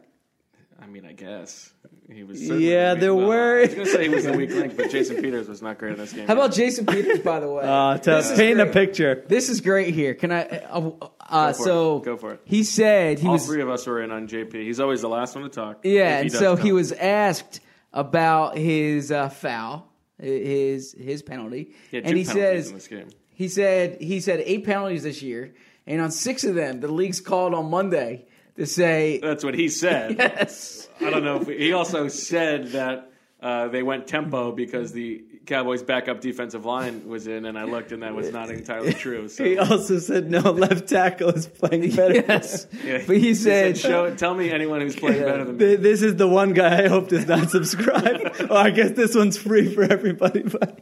[0.82, 1.72] I mean, I guess
[2.12, 2.42] he was.
[2.42, 4.76] Yeah, the there well, were- I was going to say he was the weak link,
[4.78, 6.26] but Jason Peters was not great in this game.
[6.28, 7.64] How about Jason Peters, by the way?
[7.70, 9.24] Uh, to This paint a picture.
[9.28, 10.14] This is great here.
[10.16, 10.44] Can I?
[10.48, 12.04] Uh, uh, Go so it.
[12.06, 12.42] Go for it.
[12.46, 13.46] He said he All was.
[13.46, 14.54] three of us were in on JP.
[14.54, 15.82] He's always the last one to talk.
[15.84, 16.66] Yeah, and so talk.
[16.66, 17.60] he was asked
[17.94, 19.88] about his uh, foul,
[20.20, 22.32] his his penalty, He had and he penalties
[22.66, 23.08] says in this game.
[23.36, 25.54] he said he said eight penalties this year,
[25.86, 28.26] and on six of them, the league's called on Monday
[28.60, 30.16] to say That's what he said.
[30.20, 30.88] yes.
[31.01, 35.82] I don't know if he also said that uh, they went tempo because the Cowboys'
[35.82, 39.30] backup defensive line was in, and I looked, and that was not entirely true.
[39.30, 42.16] So He also said no left tackle is playing better.
[42.16, 43.01] Yes, Yeah.
[43.07, 46.18] but he said, "Show, tell me anyone who's playing better than me." Th- This is
[46.18, 48.36] the one guy I hope does not subscribe.
[48.49, 50.43] oh, I guess this one's free for everybody.
[50.43, 50.80] But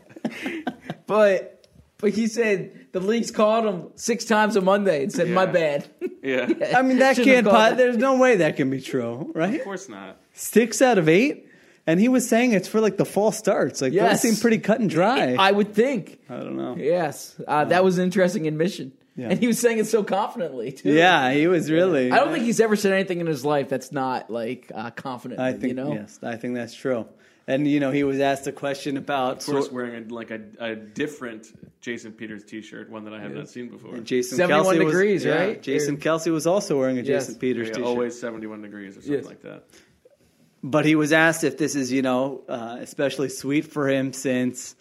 [1.06, 1.57] but
[2.00, 5.88] but he said the league's called him six times on Monday and said, "My bad."
[6.24, 7.46] Yeah, I mean, that Shouldn't have can't.
[7.46, 7.78] called Po- it.
[7.78, 9.54] there's no way that can be true, right?
[9.56, 10.18] of course not.
[10.34, 11.48] Six out of eight,
[11.86, 13.82] and he was saying it's for like the false starts.
[13.82, 14.22] Like Yes.
[14.24, 15.36] those seem pretty cut and dry.
[15.40, 16.20] I would think.
[16.30, 16.76] I don't know.
[16.78, 19.28] Yes, uh, that was an interesting admission, Yeah.
[19.30, 20.92] and he was saying it so confidently too.
[20.92, 22.12] Yeah, he was really.
[22.12, 25.40] I don't think he's ever said anything in his life that's not like uh, confident.
[25.40, 25.94] I think you know.
[25.94, 27.06] yes, I think that's true.
[27.50, 30.32] And you know, he was asked a question about Of course, sort- wearing a, like
[30.32, 31.48] a, a different
[31.80, 33.98] Jason Peters T-shirt, one that I have not seen before.
[34.00, 35.62] Jason 71 Kelce was- degrees, yeah, right?
[35.62, 37.28] Jason Or- Kelce was also wearing a Yes.
[37.28, 37.88] Jason Peters Yeah, t-shirt.
[37.88, 39.26] always seventy-one degrees or something Yes.
[39.26, 39.64] like that.
[40.64, 44.76] But he was asked if this is, you know, uh, especially sweet for him since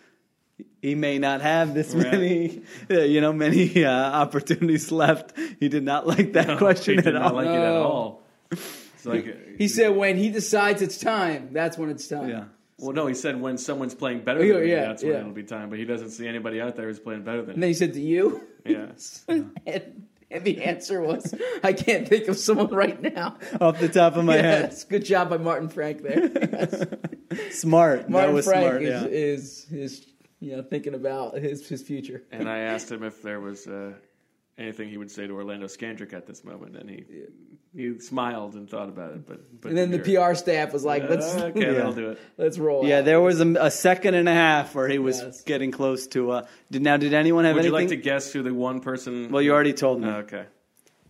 [0.83, 2.11] he may not have this Right.
[2.11, 5.35] many, uh, you know, many uh, opportunities left.
[5.61, 7.35] He did not like that question he at did not all.
[7.35, 8.23] like it at all.
[8.51, 12.29] It's like He said when he decides it's time, that's when it's time.
[12.29, 12.45] yeah.
[12.79, 15.21] Well, no, he said when someone's playing better Yeah, than me, yeah, that's when yeah.
[15.21, 15.71] it'll be time.
[15.71, 17.95] But he doesn't see anybody out there who's playing better than And then he said
[17.95, 18.89] to you, Yeah.
[19.29, 24.17] and, and the answer was, "I can't think of someone right now." Off the top
[24.17, 26.31] of my yes, good job by Martin Frank there.
[26.53, 26.71] Yes.
[26.81, 28.03] head, smart.
[28.03, 28.83] that Martin was Frank smart.
[28.83, 29.07] is, yeah.
[29.09, 30.07] is is
[30.41, 32.23] you know, thinking about his his future.
[32.31, 33.93] And I asked him if there was uh,
[34.59, 37.05] anything he would say to Orlando Scandrick at this moment, and he
[37.75, 39.27] he smiled and thought about it.
[39.27, 42.19] But, but And then the PR staff was like, "Let's Uh, okay, that'll do it.
[42.39, 43.05] let's roll." Yeah, out.
[43.05, 45.43] there was a, a second and a half where he was Yes.
[45.43, 46.31] getting close to.
[46.31, 46.97] Uh, did now?
[46.97, 47.73] Did anyone have anything?
[47.73, 49.31] Would you like to guess who the one person?
[49.31, 50.09] well, you already told me.
[50.09, 50.47] Oh, okay.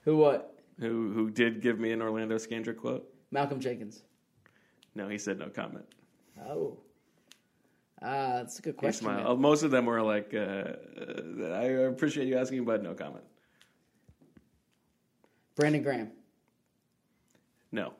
[0.02, 0.16] Who?
[0.16, 0.52] What?
[0.80, 3.08] Who who did give me an Orlando Scandrick quote?
[3.30, 4.02] Malcolm Jenkins.
[4.94, 5.84] No, he said no comment.
[6.48, 6.78] Oh.
[8.02, 9.04] Ah, that's a good He question.
[9.06, 9.18] smiled.
[9.18, 9.26] man.
[9.28, 13.24] Oh, Most of them were like, uh, uh, "I appreciate you asking, but no comment."
[15.56, 16.10] Brandon Graham.
[17.72, 17.92] No.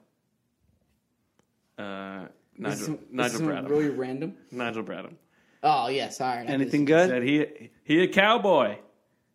[1.79, 2.27] Uh,
[2.59, 3.69] This is Nigel, some- this is Nigel Bradham.
[3.69, 4.35] really random.
[4.51, 5.15] Nigel Bradham
[5.63, 6.45] Oh yes, sorry.
[6.45, 6.95] not Anything this.
[6.95, 7.09] good?
[7.11, 8.79] said he he a cowboy.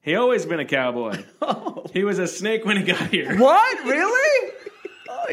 [0.02, 1.24] He always been a cowboy.
[1.94, 3.38] He was a snake when he got here.
[3.38, 3.84] What?
[3.86, 4.52] Really?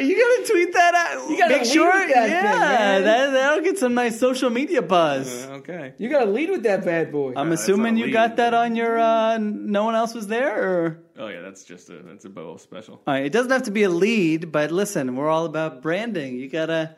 [0.00, 1.30] You gotta tweet that out.
[1.30, 1.90] You gotta make sure.
[1.90, 5.46] that yeah, thing, that that'll get some nice social media buzz.
[5.46, 5.94] Uh, okay.
[5.98, 7.32] You got to lead with that bad boy.
[7.36, 8.12] I'm that's assuming you lead.
[8.12, 8.98] got that on your.
[8.98, 12.56] Uh, no one else was there, or Oh yeah, that's just a that's a Bo
[12.56, 12.94] special.
[13.06, 13.24] all right.
[13.24, 16.38] It doesn't have to be a lead, but listen, we're all about branding.
[16.38, 16.96] You gotta.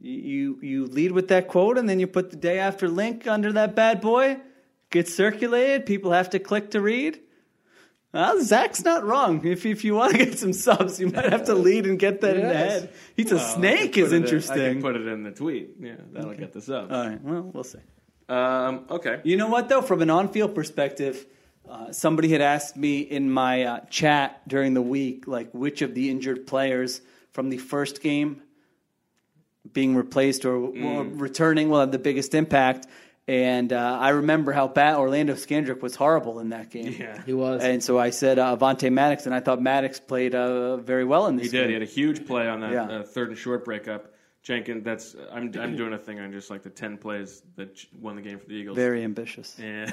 [0.00, 3.28] You you you lead with that quote, and then you put the day after link
[3.28, 4.38] under that bad boy.
[4.90, 5.86] Gets circulated.
[5.86, 7.20] People have to click to read.
[8.12, 9.44] Well, Zach's not wrong.
[9.46, 12.20] If if you want to get some subs, you might have to lead and get
[12.20, 12.90] that in the head.
[13.16, 14.58] He's a Well, I snake is interesting.
[14.58, 15.76] in- I can put it in the tweet.
[15.80, 16.92] Yeah, that'll get this up.
[16.92, 17.22] All right.
[17.22, 17.78] Well, we'll see.
[18.28, 19.20] Um, okay.
[19.24, 19.80] You know what, though?
[19.82, 21.24] From an on field perspective,
[21.68, 25.94] uh, somebody had asked me in my uh, chat during the week, like, which of
[25.94, 27.00] the injured players
[27.32, 28.42] from the first game
[29.72, 32.86] being replaced or, or returning will have the biggest impact.
[33.32, 36.94] And uh, I remember how bad Orlando Scandrick was horrible in that game.
[36.98, 37.22] Yeah.
[37.24, 37.62] he was.
[37.62, 41.26] And so I said uh, Avonte Maddox, and I thought Maddox played uh, very well
[41.28, 41.52] in this game.
[41.52, 41.62] He did.
[41.62, 41.68] game.
[41.68, 41.86] He had a
[42.18, 42.84] huge play on that Yeah.
[42.84, 44.12] uh, third and short breakup.
[44.42, 48.16] Jenkins, that's I'm I'm doing a thing on just like the ten plays that won
[48.16, 48.76] the game for the Eagles.
[48.76, 49.56] Very ambitious.
[49.58, 49.92] And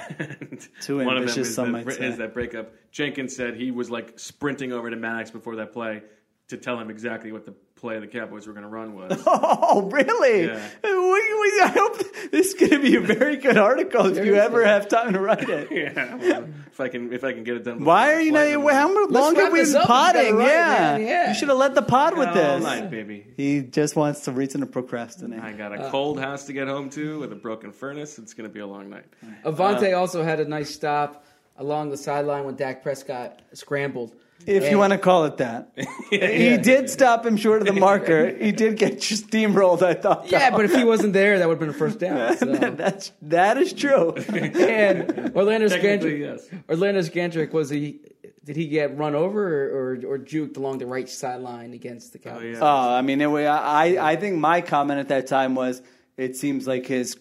[0.82, 2.08] Too one of them ambitious, is, some that, might br- say.
[2.08, 2.74] is that breakup.
[2.92, 6.02] Jenkins said he was like sprinting over to Maddox before that play
[6.50, 9.24] to tell him exactly what the play the Cowboys were going to run was.
[9.72, 10.47] Oh, really?
[10.47, 10.68] Yeah.
[10.84, 11.97] We, we, I hope
[12.32, 15.20] this is going to be a very good article if you ever have time to
[15.20, 15.72] write it.
[15.72, 17.84] yeah, well, if I can if I can get it done.
[17.86, 18.47] Why are you not?
[18.47, 20.36] flight, How then much long wrap have we this been up if you gotta potting?
[20.38, 20.97] write, Yeah.
[20.97, 21.28] Yeah.
[21.30, 22.64] you should have let the pod with got all this.
[22.64, 23.26] night, baby.
[23.38, 25.39] He just wants to reason to procrastinate.
[25.41, 28.18] I got a uh, cold house to get home to with a broken furnace.
[28.18, 29.06] It's going to be a long night.
[29.45, 31.26] Avonte uh, also had a nice stop
[31.58, 34.16] along the sideline when Dak Prescott scrambled.
[34.46, 35.72] If you want to call it that,
[36.10, 38.30] he did stop him short of the marker.
[38.36, 39.82] He did get steamrolled.
[39.84, 40.32] I thought.
[40.32, 40.56] Yeah, though.
[40.58, 42.38] but if he wasn't there, that would have been a first down.
[42.38, 42.46] So.
[42.46, 44.12] that's that is true.
[44.14, 46.62] and Orlando Technically, Scandrick, yes.
[46.70, 48.00] Orlando Scandrick was he?
[48.46, 52.20] Did he get run over or, or, or juked along the right sideline against the
[52.20, 52.58] oh, Cowboys?
[52.58, 52.64] yeah.
[52.64, 55.82] Oh, I mean, it, wa- I I think my comment at that time was
[56.18, 57.18] it seems like his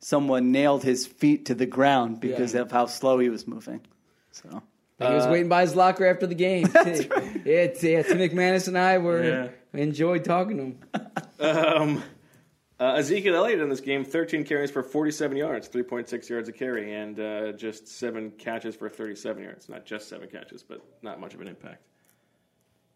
[0.00, 2.60] someone nailed his feet to the ground because Yeah.
[2.62, 3.80] of how slow he was moving.
[4.32, 4.62] So
[5.00, 6.66] he was waiting by his locker after the game.
[7.44, 8.02] Yeah, t- yeah.
[8.02, 9.48] Tim McManus and I were Yeah.
[9.80, 10.78] enjoyed talking to him.
[11.40, 12.02] Um,
[12.80, 16.92] uh, Ezekiel Elliott in this game, 13 carries for 47 yards, 3.6 yards a carry,
[16.94, 19.68] and uh, just seven catches for 37 yards.
[19.68, 21.82] Not just seven catches, but not much of an impact.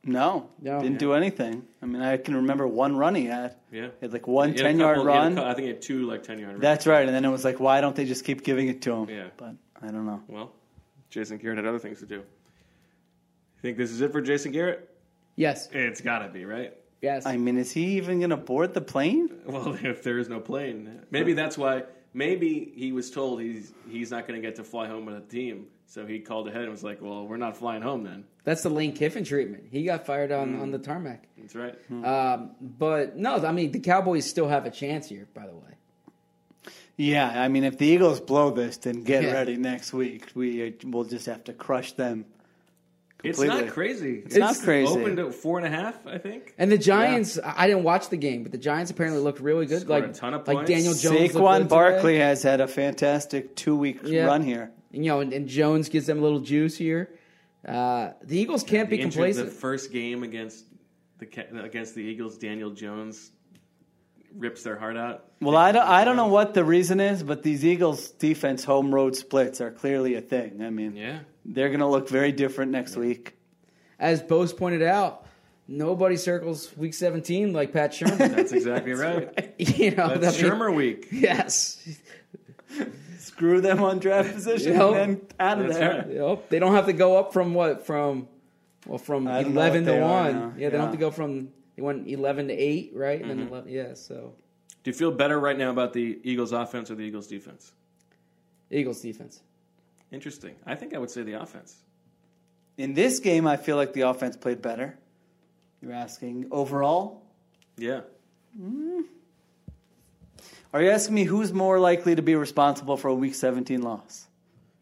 [0.05, 0.81] no, No.
[0.81, 1.63] didn't do anything.
[1.81, 3.57] I mean, I can remember one run he had.
[3.71, 3.87] Yeah.
[4.01, 5.37] He had like one He had a 10 yard couple- he had a run.
[5.37, 6.63] cou- I think he had two like 10 yard runs.
[6.63, 7.07] That's right.
[7.07, 9.09] And then it was like, why don't they just keep giving it to him?
[9.09, 9.29] Yeah.
[9.37, 10.21] But I don't know.
[10.29, 10.53] Well,
[11.13, 12.17] Jason Garrett had other things to do.
[12.17, 12.25] You
[13.61, 14.89] think this is it for Jason Garrett?
[15.37, 16.75] Yes, It's got to be, right?
[17.01, 17.25] yes.
[17.27, 19.29] I mean, is he even going to board the plane?
[19.47, 21.85] Well, if there is no plane, maybe that's why.
[22.15, 25.35] Maybe he was told he's he's not going to get to fly home with the
[25.35, 28.63] team, so he called ahead and was like, "Well, we're not flying home then." That's
[28.63, 29.65] the Lane Kiffin treatment.
[29.71, 31.27] He got fired on, on the tarmac.
[31.39, 31.75] That's right.
[31.91, 35.27] Um, but no, I mean the Cowboys still have a chance here.
[35.33, 35.73] By the way,
[37.03, 37.43] Yeah.
[37.43, 39.33] I mean, if the Eagles blow this, then get Yeah.
[39.33, 40.29] ready next week.
[40.35, 42.27] We uh, will just have to crush them.
[43.25, 44.23] It's not crazy.
[44.27, 44.93] It's, not crazy.
[44.93, 46.55] Opened at four and a half, I think.
[46.59, 47.39] and the Giants.
[47.39, 49.83] I I didn't watch the game, but the Giants apparently looked really good.
[49.83, 50.67] Scored like a ton of like.
[50.67, 51.05] Daniel Jones.
[51.05, 51.69] looked good Saquon today.
[51.69, 54.25] Barkley has had a fantastic two week Yeah.
[54.27, 54.73] run here.
[54.91, 57.11] you know, and, and Jones gives them a little juice here.
[57.67, 59.47] Uh, the Eagles can't The, be complacent.
[59.47, 60.65] the first game against
[61.21, 61.27] the
[61.65, 63.31] against the Eagles, Daniel Jones
[64.37, 65.24] rips their heart out.
[65.41, 68.95] Well, I don't, I don't know what the reason is, but these Eagles defense home
[68.95, 70.62] road splits are clearly a thing.
[70.62, 73.37] I mean, Yeah, they're going to look very different next week.
[73.99, 75.26] As Bo's pointed out,
[75.68, 78.18] nobody circles Week 17 like Pat Shurmur.
[78.18, 79.55] that's exactly right.
[79.59, 81.09] you know, That's I mean, Shurmur week.
[81.11, 81.87] Yes.
[83.18, 84.83] Screw them on draft position Yep.
[84.83, 85.99] and then out of That's there.
[85.99, 86.11] right.
[86.11, 86.49] Yep.
[86.51, 87.87] They don't have to go up from what?
[87.87, 88.28] From
[88.87, 90.33] well, from I don't know eleven to one.
[90.35, 90.53] now.
[90.57, 93.20] Yeah, they don't have to go from they went eleven to eight, right?
[93.20, 93.39] And Mm-hmm.
[93.41, 93.95] then 11, yeah.
[93.95, 94.35] So
[94.83, 97.73] Do you feel better right now about the Eagles' offense or the Eagles' defense?
[98.70, 99.41] Eagles defense.
[100.11, 100.55] Interesting.
[100.66, 101.77] I think I would say the offense.
[102.79, 104.99] In this game, I feel like the offense played better.
[105.83, 107.23] You're asking overall?
[107.77, 108.01] Yeah.
[110.73, 114.27] Are you asking me who's more likely to be responsible for a Week 17 loss?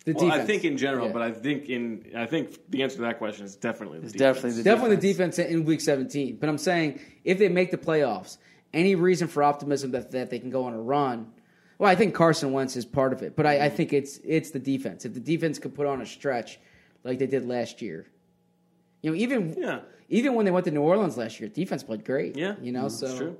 [0.06, 0.42] The Well, defense.
[0.42, 1.12] I think in general, Yeah.
[1.12, 4.12] but I think in I think the answer to that question is definitely the It's
[4.14, 4.36] defense.
[4.36, 5.36] definitely the definitely defense.
[5.36, 6.36] the defense in week 17.
[6.40, 8.38] But I'm saying if they make the playoffs,
[8.72, 11.26] any reason for optimism that, that they can go on a run?
[11.78, 14.50] Well, I think Carson Wentz is part of it, but I, I think it's it's
[14.50, 15.04] the defense.
[15.04, 16.58] If the defense could put on a stretch
[17.04, 18.06] like they did last year,
[19.02, 19.80] you know, even Yeah.
[20.08, 22.36] even when they went to New Orleans last year, defense played great.
[22.36, 23.36] Yeah, you know, so That's true.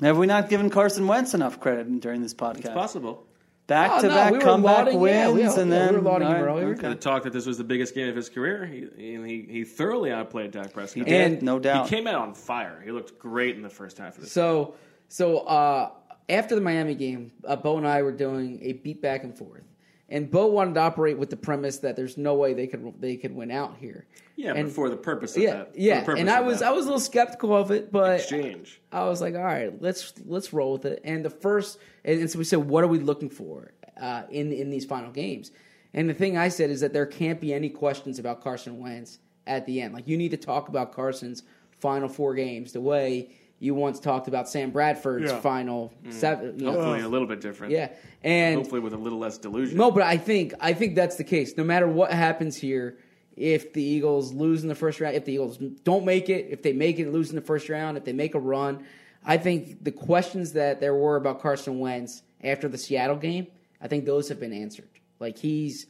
[0.00, 2.58] Have we not given Carson Wentz enough credit during this podcast?
[2.58, 3.25] It's possible.
[3.66, 5.94] Back to Oh, no, back we comeback lauding- wins, yeah, we- and yeah, we then
[5.94, 6.68] were lauding him all right, earlier.
[6.74, 6.88] okay.
[6.90, 9.64] The talk that this was the biggest game of his career, he and he, he
[9.64, 11.04] thoroughly outplayed Dak Prescott.
[11.04, 11.88] He did, And no doubt.
[11.88, 12.80] He came out on fire.
[12.84, 14.32] He looked great in the first half of this.
[14.32, 14.74] So,
[15.08, 15.90] so uh,
[16.28, 19.62] after the Miami game, uh, Bo and I were doing a beat back and forth,
[20.08, 23.16] and Bo wanted to operate with the premise that there's no way they could they
[23.16, 24.06] could win out here.
[24.36, 25.72] yeah, and, but for the purpose of yeah, that.
[25.74, 28.80] yeah, and I was that I was a little skeptical of it, but exchange.
[28.92, 31.00] I was like, all right, let's let's roll with it.
[31.04, 34.52] And the first, and, and so we said, what are we looking for uh, in
[34.52, 35.50] in these final games?
[35.92, 39.18] And the thing I said is that there can't be any questions about Carson Wentz
[39.46, 39.94] at the end.
[39.94, 41.42] Like you need to talk about Carson's
[41.80, 45.40] final four games the way you once talked about Sam Bradford's Yeah.
[45.40, 46.12] final mm.
[46.12, 46.58] seven.
[46.58, 46.72] you know.
[46.72, 47.72] Hopefully a little bit different.
[47.72, 47.90] yeah,
[48.22, 49.78] and Hopefully with a little less delusion.
[49.78, 51.56] no, but I think I think that's the case.
[51.56, 52.98] No matter what happens here,
[53.36, 56.62] if the Eagles lose in the first round, if the Eagles don't make it, if
[56.62, 58.84] they make it, lose in the first round, if they make a run,
[59.24, 63.46] I think the questions that there were about Carson Wentz after the Seattle game,
[63.80, 64.88] I think those have been answered.
[65.18, 65.86] Like he's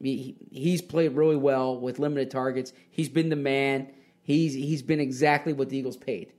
[0.00, 2.72] he, he's played really well with limited targets.
[2.90, 3.88] He's been the man.
[4.22, 6.32] He's he's been exactly what the Eagles paid.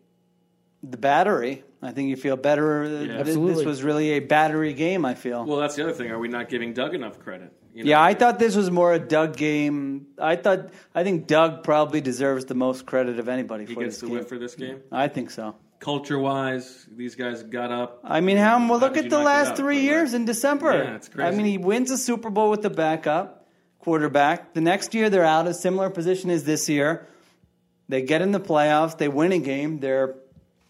[0.84, 1.64] The battery.
[1.82, 2.84] I think you feel better.
[2.84, 3.66] Uh, Th- This Absolutely.
[3.66, 5.06] was really a battery game.
[5.06, 5.46] I feel.
[5.46, 6.12] Well, that's the other thing.
[6.12, 7.52] Are we not giving Doug enough credit?
[7.74, 7.90] You know?
[7.90, 10.08] yeah, I thought this was more a Doug game.
[10.20, 10.70] I thought.
[10.94, 14.08] I think Doug probably deserves the most credit of anybody he for gets this the
[14.08, 14.16] game.
[14.18, 14.82] whip for this game.
[14.92, 15.56] I think so.
[15.80, 18.00] Culture wise, these guys got up.
[18.06, 19.58] I mean, how well, look did at the last out?
[19.58, 20.72] three But, like- years in December.
[20.74, 21.28] Yeah, it's crazy.
[21.28, 23.48] I mean, he wins a Super Bowl with the backup
[23.80, 24.54] quarterback.
[24.54, 27.08] The next year, they're out a similar position as this year.
[27.90, 28.98] They get in the playoffs.
[28.98, 29.80] They win a game.
[29.80, 30.16] They're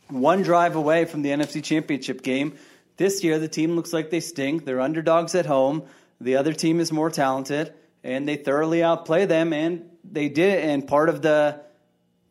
[0.10, 2.56] one drive away from the NFC Championship game.
[2.98, 4.66] This year, the team looks like they stink.
[4.66, 5.84] They're underdogs at home.
[6.22, 7.74] The other team is more talented,
[8.04, 9.52] and they thoroughly outplay them.
[9.54, 10.60] And they did.
[10.60, 10.66] it.
[10.70, 11.60] And part of the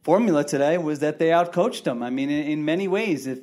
[0.03, 2.03] formula today was that they outcoached them.
[2.03, 3.41] I mean, in, in many ways, if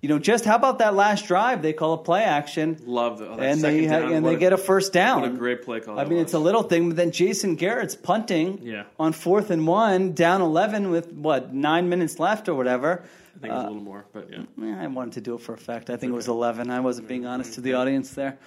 [0.00, 1.60] you know, just how about that last drive?
[1.60, 4.12] They call a play action, Love the, oh, that and they second ha- down.
[4.12, 5.22] and What they get a first down.
[5.22, 5.98] What a great play call.
[5.98, 6.22] I mean, was.
[6.22, 8.84] it's a little thing, but then Jason Garrett's punting Yeah.
[8.98, 13.02] on fourth and one, down eleven with what nine minutes left or whatever.
[13.38, 14.38] I think it was a little more, but yeah.
[14.62, 15.90] Eh, I wanted to do it for effect.
[15.90, 16.70] I think it was 11.
[16.70, 18.38] I wasn't being honest to the audience there.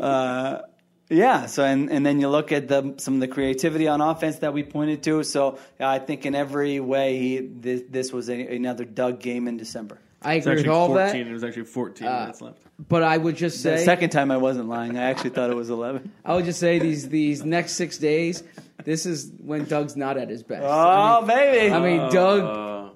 [0.00, 0.60] Uh,
[1.08, 1.46] yeah.
[1.46, 4.52] So and and then you look at the some of the creativity on offense that
[4.52, 5.22] we pointed to.
[5.24, 9.48] So yeah, I think in every way he, this, this was a, another Doug game
[9.48, 9.98] in December.
[10.22, 11.06] I agree with actually all 14.
[11.06, 12.58] that, It was actually 14 minutes left.
[12.88, 14.98] but I would just say The second time I wasn't lying.
[14.98, 16.10] I actually thought it was 11.
[16.24, 18.42] I would just say these these next six days,
[18.84, 20.64] this is when Doug's not at his best.
[20.64, 21.72] Oh I mean, baby!
[21.72, 22.42] I mean, Doug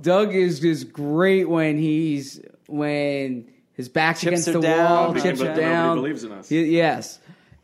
[0.01, 4.84] Doug is just great when he's when his back's Chips against the down.
[4.90, 5.96] wall, Nobody- chips but are down.
[5.96, 6.51] believes in us.
[6.51, 7.18] Y- yes,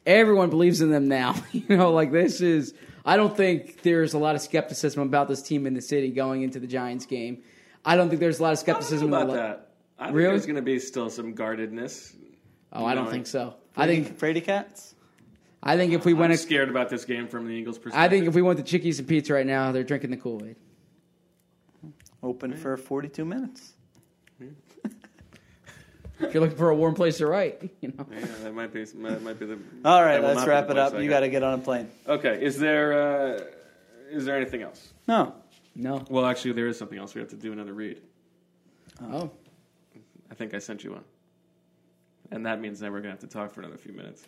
[0.04, 1.34] everyone believes in them now.
[1.52, 2.74] you know, like this is.
[3.04, 6.42] I don't think there's a lot of skepticism about this team in the city going
[6.42, 7.42] into the Giants game.
[7.84, 9.70] I don't think there's a lot of I don't skepticism know in about the- that.
[9.98, 10.30] I think Really?
[10.30, 12.12] there's going to be still some guardedness.
[12.72, 13.54] Oh, I don't No, think so.
[13.76, 14.94] I think Frady cats.
[15.62, 18.00] I think if we went, I'm a- scared about this game from the Eagles' perspective.
[18.00, 20.42] I think if we went to Chickie's and Pete's right now, they're drinking the Kool
[20.44, 20.56] Aid.
[22.26, 23.74] Open for 42 minutes.
[26.18, 28.04] If you're looking for a warm place to write, you know.
[28.10, 28.82] Yeah, that might be.
[28.82, 29.58] That might be the.
[29.84, 30.98] All right, let's wrap it up.
[30.98, 31.88] You got to get on a plane.
[32.08, 32.42] Okay.
[32.42, 32.94] Is there?
[32.94, 33.40] Uh,
[34.10, 34.92] is there anything else?
[35.06, 35.34] No.
[35.76, 36.04] No.
[36.08, 37.14] Well, actually, there is something else.
[37.14, 38.00] We have to do another read.
[39.00, 39.30] Oh.
[40.28, 41.04] I think I sent you one,
[42.32, 44.24] and that means that we're going to have to talk for another few minutes.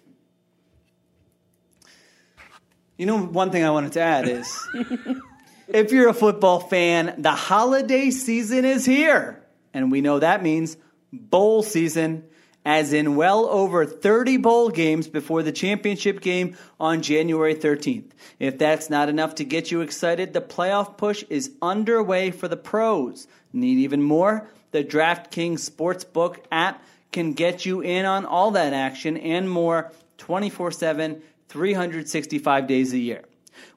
[2.96, 4.68] You know, one thing I wanted to add is
[5.68, 9.42] if you're a football fan, the holiday season is here.
[9.74, 10.76] And we know that means
[11.12, 12.24] bowl season,
[12.64, 18.10] as in well over 30 bowl games before the championship game on January 13th.
[18.38, 22.56] If that's not enough to get you excited, the playoff push is underway for the
[22.56, 23.26] pros.
[23.52, 24.48] Need even more?
[24.70, 30.72] The DraftKings Sportsbook app can get you in on all that action and more 24
[30.72, 33.24] 7, 365 days a year.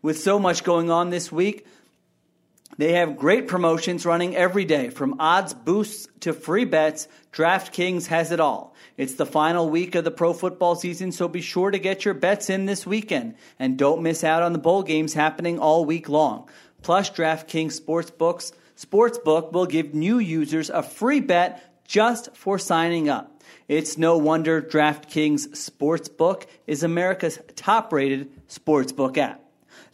[0.02, 1.66] With so much going on this week,
[2.82, 7.08] They have great promotions running every day, from odds boosts to free bets.
[7.32, 8.74] DraftKings has it all.
[8.98, 12.16] It's the final week of the pro football season, so be sure to get your
[12.16, 13.36] bets in this weekend.
[13.60, 16.50] And don't miss out on the bowl games happening all week long.
[16.82, 23.44] Plus, DraftKings Sportsbooks Sportsbook will give new users a free bet just for signing up.
[23.68, 29.41] It's no wonder DraftKings Sportsbook is America's top rated sportsbook app.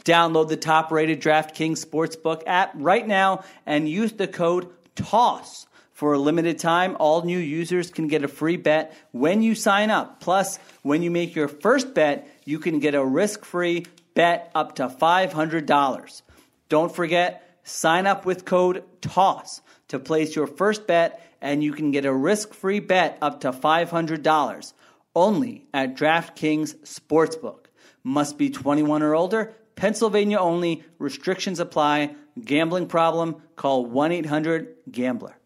[0.08, 5.68] Download the top rated DraftKings Sportsbook app right now and use the code TOSS.
[5.92, 9.90] For a limited time, all new users can get a free bet when you sign
[9.90, 10.22] up.
[10.22, 14.76] Plus, when you make your first bet, you can get a risk free bet up
[14.76, 16.22] to $500.
[16.70, 21.92] Don't forget, sign up with code TOSS to place your first bet, and you can
[21.92, 24.74] get a risk free bet up to $500
[25.14, 27.66] only at DraftKings Sportsbook.
[28.06, 29.54] Must be 21 or older.
[29.78, 30.84] Pennsylvania only.
[31.00, 32.16] Restrictions apply.
[32.44, 33.42] Gambling problem?
[33.56, 35.38] Call 1 800 GAMBLER.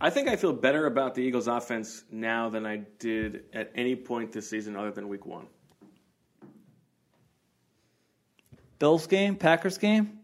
[0.00, 3.94] I think I feel better about the Eagles' offense now than I did at any
[3.94, 5.46] point this season, other than Week One.
[8.78, 9.36] Bills game?
[9.36, 10.18] Packers game?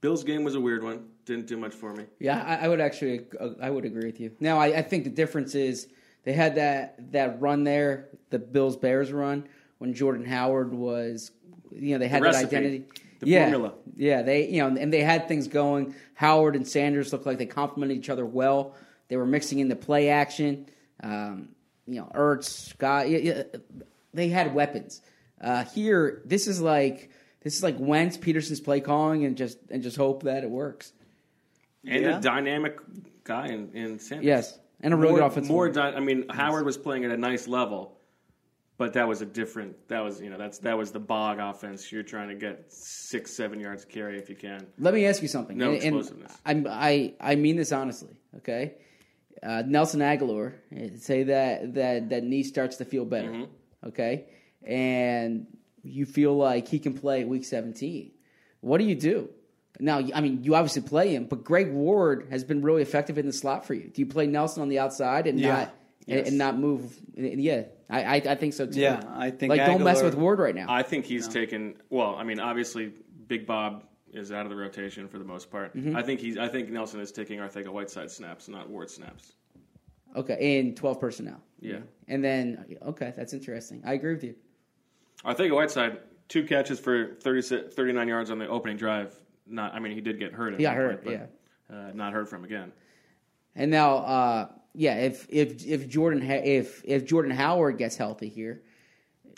[0.00, 1.06] Bills game was a weird one.
[1.26, 2.06] Didn't do much for me.
[2.18, 4.32] Yeah, I, I would actually, uh, I would agree with you.
[4.40, 5.88] Now, I, I think the difference is
[6.24, 9.48] they had that that run there, the Bills Bears run,
[9.78, 11.30] when Jordan Howard was,
[11.74, 12.84] you know, they had The that identity,
[13.20, 13.72] the yeah, formula.
[13.96, 14.22] yeah.
[14.22, 15.94] They, you know, and they had things going.
[16.14, 18.74] Howard and Sanders looked like they complemented each other well.
[19.08, 20.66] They were mixing in the play action.
[21.02, 21.50] Um,
[21.86, 23.42] you know, Ertz, Scott, yeah, yeah,
[24.14, 25.02] they had weapons.
[25.40, 27.10] Uh, here, this is like
[27.42, 30.92] this is like Wentz, Pederson's play calling, and just and just hope that it works.
[31.86, 32.18] And Yeah.
[32.18, 32.78] a dynamic
[33.24, 34.24] guy in, in Sanders.
[34.24, 35.50] Yes, and a really more, good offensive.
[35.50, 35.92] More, line.
[35.92, 37.98] dy- I mean, Howard was playing at a nice level,
[38.76, 39.88] but that was a different.
[39.88, 41.90] That was you know that's that was the bog offense.
[41.92, 44.66] You're trying to get six, seven yards carry if you can.
[44.78, 45.56] Let me ask you something.
[45.56, 46.36] No and, and explosiveness.
[46.44, 48.16] I'm, I I mean this honestly.
[48.38, 48.74] Okay,
[49.42, 50.54] uh, Nelson Agholor
[50.98, 53.30] say that that that knee starts to feel better.
[53.30, 53.88] Mm-hmm.
[53.88, 54.26] Okay,
[54.62, 55.46] and
[55.82, 58.10] you feel like he can play week 17.
[58.60, 59.28] What do you do?
[59.80, 63.26] Now, I mean, you obviously play him, but Greg Ward has been really effective in
[63.26, 63.90] the slot for you.
[63.92, 65.48] Do you play Nelson on the outside and Yeah.
[65.48, 65.74] not
[66.08, 66.96] and, and not move?
[67.16, 68.80] And Yeah, I, I I think so too.
[68.80, 70.66] Yeah, I think like don't mess with Ward right now.
[70.68, 71.76] I think he's taken.
[71.90, 72.92] Well, I mean, obviously,
[73.26, 75.76] Big Bob is out of the rotation for the most part.
[75.76, 75.96] Mm-hmm.
[75.96, 76.38] I think he's.
[76.38, 79.32] I think Nelson is taking Arcega Whiteside snaps, not Ward snaps.
[80.16, 81.40] okay, in 12 personnel.
[81.60, 81.78] Yeah,
[82.08, 83.82] And then okay, that's interesting.
[83.86, 84.34] I agree with you.
[85.24, 89.14] Arcega Whiteside two catches for 30, 39 yards on the opening drive.
[89.46, 89.74] Not.
[89.74, 90.54] I mean, he did get hurt.
[90.54, 91.20] At He got hurt, point,
[91.68, 92.72] but, Uh, not heard from again.
[93.54, 98.28] And now, uh, yeah, if if if Jordan ha- if if Jordan Howard gets healthy
[98.28, 98.62] here,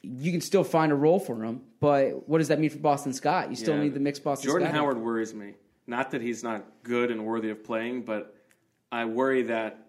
[0.03, 1.63] you can still find a role for him.
[1.81, 3.51] But what does that mean for Boston Scott?
[3.51, 3.83] You still Yeah.
[3.85, 4.53] need the mix Boston Scott.
[4.53, 4.77] Jordan Scott.
[4.79, 5.55] Howard worries me.
[5.87, 8.35] Not that he's not good and worthy of playing, but
[8.91, 9.83] I worry that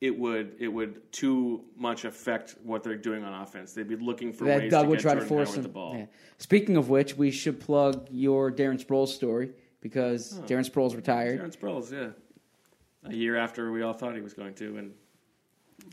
[0.00, 3.72] it would it would too much affect what they're doing on offense.
[3.72, 5.56] They'd be looking for that ways Doug to would get try Jordan to force Howard
[5.58, 5.62] him.
[5.62, 5.96] the ball.
[5.96, 6.06] Yeah.
[6.38, 11.40] Speaking of which, we should plug your Darren Sproles story because Darren Sproles retired.
[11.40, 12.08] Darren Sproles, yeah,
[13.08, 14.92] a year after we all thought he was going to, and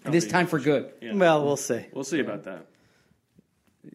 [0.05, 0.91] this time for good.
[1.01, 1.13] Yeah.
[1.15, 1.85] Well, we'll see.
[1.93, 2.67] we'll see about that.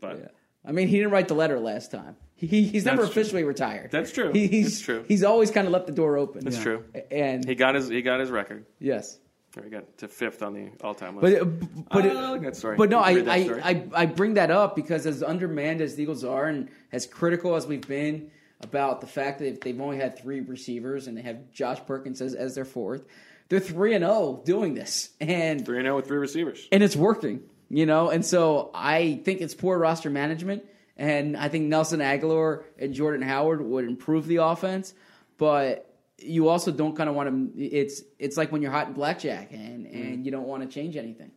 [0.01, 2.17] But I mean, he didn't write the letter last time.
[2.35, 3.23] He, he's never That's true.
[3.23, 3.91] officially retired.
[3.91, 4.33] That's true.
[4.33, 5.05] He- he's, That's true.
[5.09, 6.45] He's always kind of left the door open.
[6.45, 6.85] That's true.
[7.11, 8.65] And he got his he got his record.
[8.79, 9.19] yes.
[9.57, 11.41] Or he got to fifth on the all time list.
[11.41, 11.45] But uh,
[11.91, 12.77] but I it- uh, don't like that story.
[12.77, 13.63] But no, You I, read that I, story?
[13.63, 17.57] I I bring that up because as undermanned as the Eagles are, and as critical
[17.57, 21.23] as we've been about the fact that if they've only had three receivers and they
[21.23, 23.05] have Josh Perkins as, as their fourth,
[23.49, 26.67] they're three and zero doing this, and three and zero with three receivers.
[26.71, 28.11] and it's working, you know.
[28.11, 30.65] And so I think it's poor roster management,
[30.97, 34.93] and I think Nelson Agholor and Jordan Howard would improve the offense,
[35.39, 35.85] but
[36.19, 37.63] you also don't kind of want to.
[37.63, 40.25] It's it's like when you're hot in blackjack, and and mm.
[40.25, 41.31] you don't want to change anything.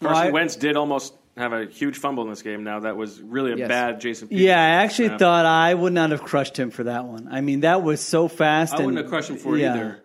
[0.00, 2.64] Carson I- Wentz did almost have a huge fumble in this game.
[2.64, 3.68] Now that was really a Yes.
[3.68, 4.28] bad Jason.
[4.28, 5.18] Peters Yeah, I actually snap.
[5.20, 7.28] thought I would not have crushed him for that one.
[7.30, 8.72] I mean, that was so fast.
[8.74, 9.74] I and- wouldn't have crushed him for it yeah.
[9.74, 10.00] either.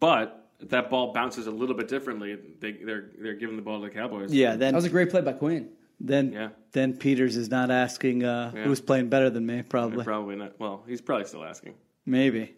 [0.00, 0.38] But
[0.68, 2.36] that ball bounces a little bit differently.
[2.60, 4.32] They, they're they're giving the ball to the Cowboys.
[4.32, 5.70] Yeah, That was a great play by Quinn.
[6.00, 6.48] then Yeah.
[6.72, 8.64] then Peters is not asking uh, Yeah.
[8.64, 9.62] who's playing better than me.
[9.62, 10.58] Probably, probably not.
[10.60, 11.74] Well, he's probably still asking.
[12.06, 12.54] maybe.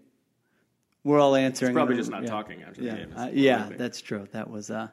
[1.03, 1.73] We're all answering.
[1.73, 2.29] He's probably just not Yeah.
[2.31, 3.13] talking after the Yeah, game.
[3.17, 4.27] uh, yeah, that's true.
[4.33, 4.89] That was uh,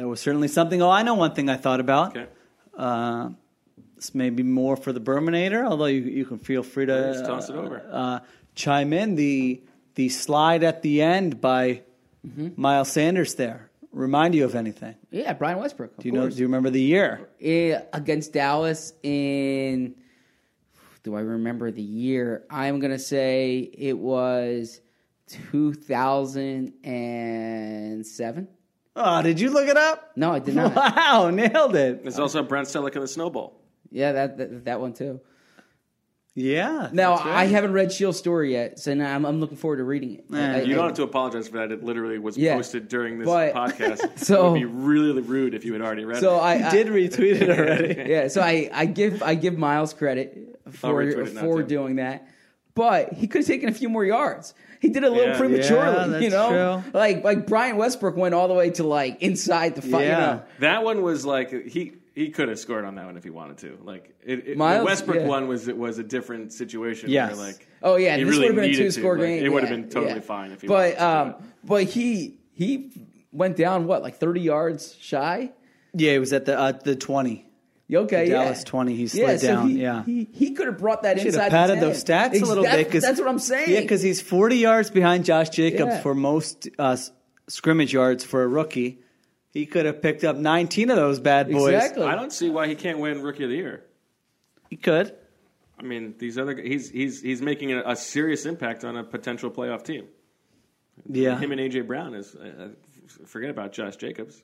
[0.00, 0.80] that was certainly something.
[0.80, 2.16] Oh, I know one thing I thought about.
[2.16, 2.26] okay.
[2.76, 3.30] Uh,
[3.96, 7.26] this may be more for the Berminator, although you, you can feel free to Just
[7.26, 7.82] toss it over.
[7.90, 8.20] Uh,
[8.54, 9.14] chime in.
[9.14, 9.60] The
[9.94, 11.82] the slide at the end by
[12.26, 12.60] Mm-hmm.
[12.60, 14.94] Miles Sanders there remind you of anything?
[15.10, 15.92] Yeah, Brian Westbrook.
[15.96, 16.28] Of Do you know?
[16.28, 17.28] Do you remember the year?
[17.40, 19.94] Eh, against Dallas in
[21.02, 22.44] do I remember the year?
[22.50, 24.80] I'm gonna say it was
[25.50, 28.48] 2007.
[28.96, 30.10] Oh, did you look it up?
[30.16, 30.74] No, I did not.
[30.74, 32.02] Wow, nailed it.
[32.02, 33.60] There's also Brent Celek in the Snowball.
[33.90, 35.20] yeah, that, that that one too.
[36.36, 36.88] Yeah.
[36.92, 39.84] Now that's I haven't read Sheil's story yet, so now I'm, I'm looking forward to
[39.84, 40.24] reading it.
[40.30, 41.72] Yeah, I- You I- don't have to apologize for that.
[41.72, 42.54] It literally was Yeah.
[42.54, 44.18] posted during this But- podcast.
[44.24, 46.40] So- it would be really rude if you had already read So it.
[46.40, 48.08] I, I did retweet it already.
[48.10, 48.28] yeah.
[48.28, 51.68] So I, I give I give Miles credit for retweet it for too.
[51.68, 52.26] doing that,
[52.74, 54.54] but he could have taken a few more yards.
[54.80, 55.38] He did it a little Yeah.
[55.38, 56.82] prematurely, Yeah, that's you know.
[56.82, 56.90] true.
[56.98, 60.04] Like like Brian Westbrook went all the way to like inside the fight.
[60.04, 60.08] Yeah.
[60.30, 60.42] You know?
[60.60, 63.58] that one was like he he could have scored on that one if he wanted
[63.58, 63.78] to.
[63.84, 64.80] Like it, it, Miles?
[64.80, 65.26] the Westbrook Yeah.
[65.26, 67.10] one was it was a different situation.
[67.10, 67.36] Yes.
[67.36, 69.22] Where like Oh yeah, he this really would have been a needed two score to.
[69.22, 69.44] Like, game.
[69.44, 70.20] it would have been totally yeah.
[70.20, 70.66] fine if he.
[70.66, 71.44] But wanted to um, do it.
[71.64, 72.90] but he he
[73.32, 75.52] went down what like thirty yards shy.
[75.92, 77.46] Yeah, it was at the uh, the twenty.
[77.98, 78.42] Okay, The yeah.
[78.44, 80.04] Dallas 20, he slid so down, He, yeah.
[80.04, 81.42] he, he could have brought that Should inside.
[81.44, 81.88] have padded the 10.
[81.88, 82.90] those stats a little Ex- bit.
[82.92, 83.70] 'cause- That's what I'm saying.
[83.70, 86.00] Yeah, because he's 40 yards behind Josh Jacobs Yeah.
[86.00, 86.96] for most uh,
[87.48, 89.00] scrimmage yards for a rookie.
[89.52, 91.74] He could have picked up 19 of those bad boys.
[91.74, 92.04] exactly.
[92.06, 93.84] I don't see why he can't win Rookie of the Year.
[94.68, 95.12] He could.
[95.78, 99.02] I mean, these other gu- he's he's he's making a, a serious impact on a
[99.02, 100.04] potential playoff team.
[101.08, 101.38] Yeah.
[101.38, 102.68] Him and AJ Brown is uh,
[103.26, 104.42] forget about Josh Jacobs.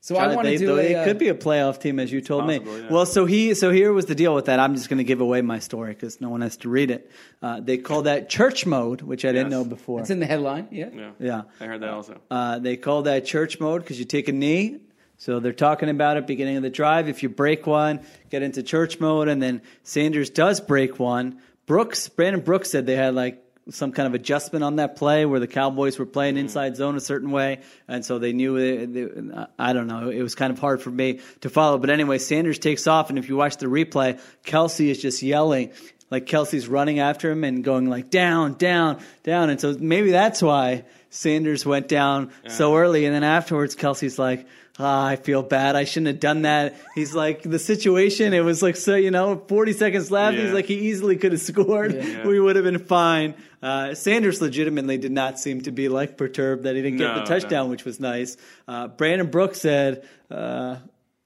[0.00, 2.20] So I want to do they a, uh, could be a playoff team, as you
[2.20, 2.80] told possible, me.
[2.82, 2.88] yeah.
[2.92, 4.60] Well, so he, so here was the deal with that.
[4.60, 7.10] I'm just going to give away my story because no one has to read it.
[7.42, 10.00] Uh, they call that church mode, which I didn't know before.
[10.00, 10.68] It's in the headline.
[10.70, 10.90] Yeah.
[10.94, 11.42] Yeah, Yeah.
[11.60, 12.20] I heard that also.
[12.30, 14.78] Uh, they call that church mode because you take a knee.
[15.20, 17.08] So they're talking about it beginning of the drive.
[17.08, 21.40] If you break one, get into church mode, and then Sanders does break one.
[21.66, 25.40] Brooks, Brandon Brooks said they had like some kind of adjustment on that play where
[25.40, 26.44] the Cowboys were playing mm-hmm.
[26.44, 30.08] inside zone a certain way, and so they knew it, I don't know.
[30.08, 33.18] It was kind of hard for me to follow, but anyway, Sanders takes off, and
[33.18, 35.72] if you watch the replay, Kelce is just yelling.
[36.10, 40.40] Like Kelce's running after him and going like down, down, down, and so maybe that's
[40.40, 44.46] why Sanders went down so early, and then afterwards Kelce's like,
[44.78, 45.76] ah, I feel bad.
[45.76, 46.76] I shouldn't have done that.
[46.94, 50.36] He's like, the situation, it was like, so, you know, 40 seconds left.
[50.36, 50.44] Yeah.
[50.44, 51.94] He's like, he easily could have scored.
[51.94, 52.26] Yeah.
[52.26, 53.34] We would have been fine.
[53.62, 57.22] Uh, Sanders legitimately did not seem to be like perturbed that he didn't get the
[57.22, 57.70] touchdown, no.
[57.70, 58.36] which was nice.
[58.66, 60.76] Uh, Brandon Brooks said uh,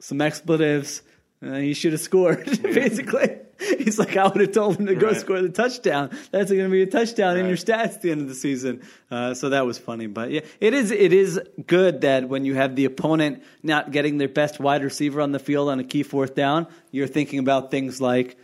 [0.01, 1.03] some expletives.
[1.45, 3.37] Uh, he should have scored, basically.
[3.79, 5.17] He's like, I would have told him to go Right.
[5.17, 6.11] score the touchdown.
[6.31, 8.83] That's going to be a touchdown in your stats at the end of the season.
[9.11, 10.07] Uh, so that was funny.
[10.07, 14.19] But yeah, it is it is good that when you have the opponent not getting
[14.19, 17.71] their best wide receiver on the field on a key fourth down, you're thinking about
[17.71, 18.37] things like,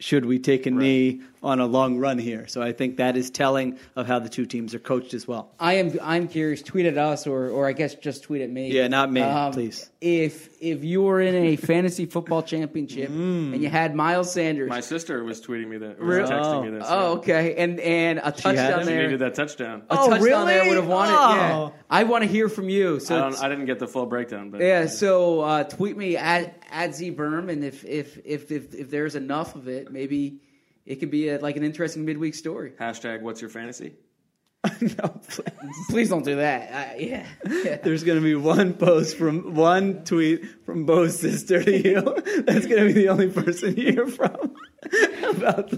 [0.00, 2.46] should we take a knee on a long run here?
[2.48, 5.52] So I think that is telling of how the two teams are coached as well.
[5.58, 5.98] I am.
[6.02, 6.62] I'm curious.
[6.62, 8.70] Tweet at us, or or I guess just tweet at me.
[8.70, 9.88] Um, Yeah, not me, please.
[10.00, 13.52] If if you were in a fantasy football championship Mm.
[13.54, 16.28] and you had Miles Sanders, My sister was tweeting me that, or Really?
[16.30, 16.86] texting me this.
[16.88, 17.18] oh yeah.
[17.18, 18.86] okay, and and a had touchdown him?
[18.86, 19.82] She there, needed that touchdown.
[19.90, 21.14] a Oh, touchdown there would have won it.
[21.16, 21.34] Oh.
[21.74, 23.00] Yeah, I want to hear from you.
[23.00, 26.16] So I, don't, I didn't get the full breakdown, but Yeah, so uh, tweet me
[26.16, 30.40] at at zberm, and if if if if, if there's enough of it, maybe
[30.86, 32.72] it could be a, like an interesting midweek story.
[32.78, 33.94] hashtag What's your fantasy?
[34.80, 35.86] no, please.
[35.90, 36.72] Please don't do that.
[36.72, 37.26] I, yeah.
[37.46, 37.76] yeah.
[37.76, 42.00] There's going to be one post from one tweet from Bo's sister to you.
[42.44, 44.54] That's going to be the only person you hear from
[45.28, 45.70] about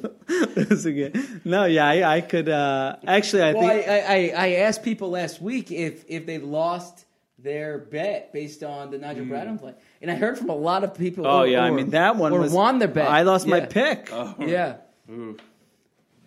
[0.55, 1.41] this again.
[1.45, 3.43] No, yeah, I, I could uh, actually.
[3.43, 7.07] I Well, I, think I, I I asked people last week if if they lost
[7.39, 10.95] their bet based on the Nigel Bradham play, and I heard from a lot of
[10.95, 11.27] people.
[11.27, 12.53] Oh or- yeah, I mean that one or was.
[12.53, 13.09] won their bet.
[13.09, 14.13] I lost my pick.
[14.13, 14.77] I Yeah.
[15.11, 15.37] Ooh.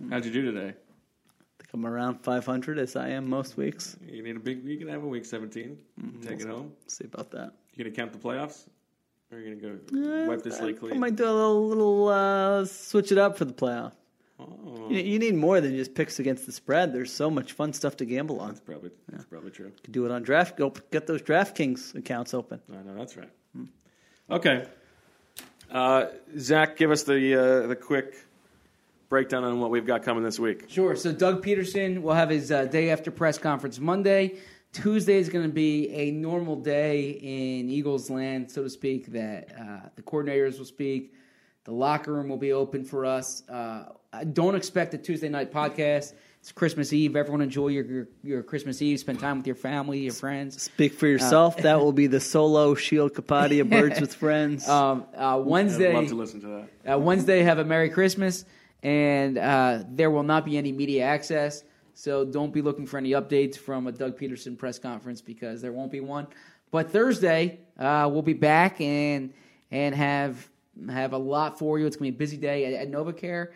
[0.09, 0.73] How'd you do today?
[1.73, 3.95] I'm around 500 as I am most weeks.
[4.05, 4.63] You need a big.
[4.65, 5.77] You can have a week 17.
[6.23, 6.73] Take it home.
[6.87, 7.53] see about that.
[7.75, 8.67] You gonna count the playoffs,
[9.31, 12.65] or are you gonna go wipe this slate I might do a little, little uh,
[12.65, 13.91] switch it up for the playoff.
[14.39, 16.93] Oh, You, you need more than just picks against the spread.
[16.93, 18.49] There's so much fun stuff to gamble on.
[18.49, 19.71] that's probably that's probably true.
[19.91, 20.57] Do it on draft.
[20.57, 22.61] Go get those DraftKings accounts open.
[22.71, 23.29] I know that's right.
[24.31, 24.65] Okay,
[25.71, 26.05] uh,
[26.37, 28.15] Zach, give us the uh, the quick
[29.09, 30.65] breakdown on what we've got coming this week.
[30.69, 30.95] Sure.
[30.95, 34.37] So Doug Pederson will have his uh, day after press conference Monday.
[34.71, 39.07] Tuesday is going to be a normal day in Eagles land, so to speak.
[39.13, 41.15] That uh, the coordinators will speak,
[41.63, 43.43] the locker room will be open for us.
[43.49, 46.13] Uh, I don't expect a Tuesday night podcast.
[46.39, 47.15] It's Christmas Eve.
[47.15, 48.99] Everyone enjoy your, your your Christmas Eve.
[48.99, 50.61] Spend time with your family, your friends.
[50.61, 51.57] Speak for yourself.
[51.57, 54.69] that will be the solo Sheil Kapadia Birds with Friends.
[54.69, 55.89] Um, uh, Wednesday.
[55.89, 56.93] I'd love to listen to that.
[56.93, 58.45] Uh, Wednesday, have a Merry Christmas,
[58.83, 61.63] and uh, there will not be any media access.
[61.93, 65.73] So don't be looking for any updates from a Doug Pederson press conference because there
[65.73, 66.27] won't be one.
[66.71, 69.33] But Thursday, uh, we'll be back and
[69.71, 70.49] and have
[70.89, 71.85] have a lot for you.
[71.85, 73.49] It's going to be a busy day at, at NovaCare.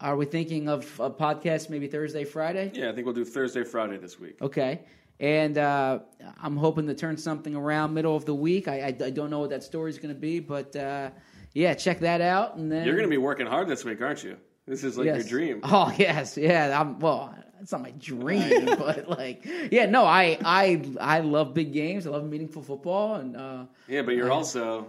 [0.00, 2.70] Are we thinking of a podcast maybe Thursday, Friday?
[2.74, 4.40] Yeah, I think we'll do Thursday, Friday this week.
[4.40, 4.80] Okay.
[5.18, 5.98] And uh,
[6.40, 8.68] I'm hoping to turn something around middle of the week.
[8.68, 11.10] I, I, I don't know what that story is going to be, but uh,
[11.52, 12.56] yeah, check that out.
[12.56, 14.38] And then You're going to be working hard this week, aren't you?
[14.70, 15.16] This is like Yes.
[15.18, 15.60] your dream.
[15.64, 16.80] Oh yes, yeah.
[16.80, 17.34] I'm well.
[17.60, 19.84] It's not my dream, but like, yeah.
[19.86, 22.06] No, I I I love big games.
[22.06, 24.86] I love meaningful football, and uh, Yeah, but you're also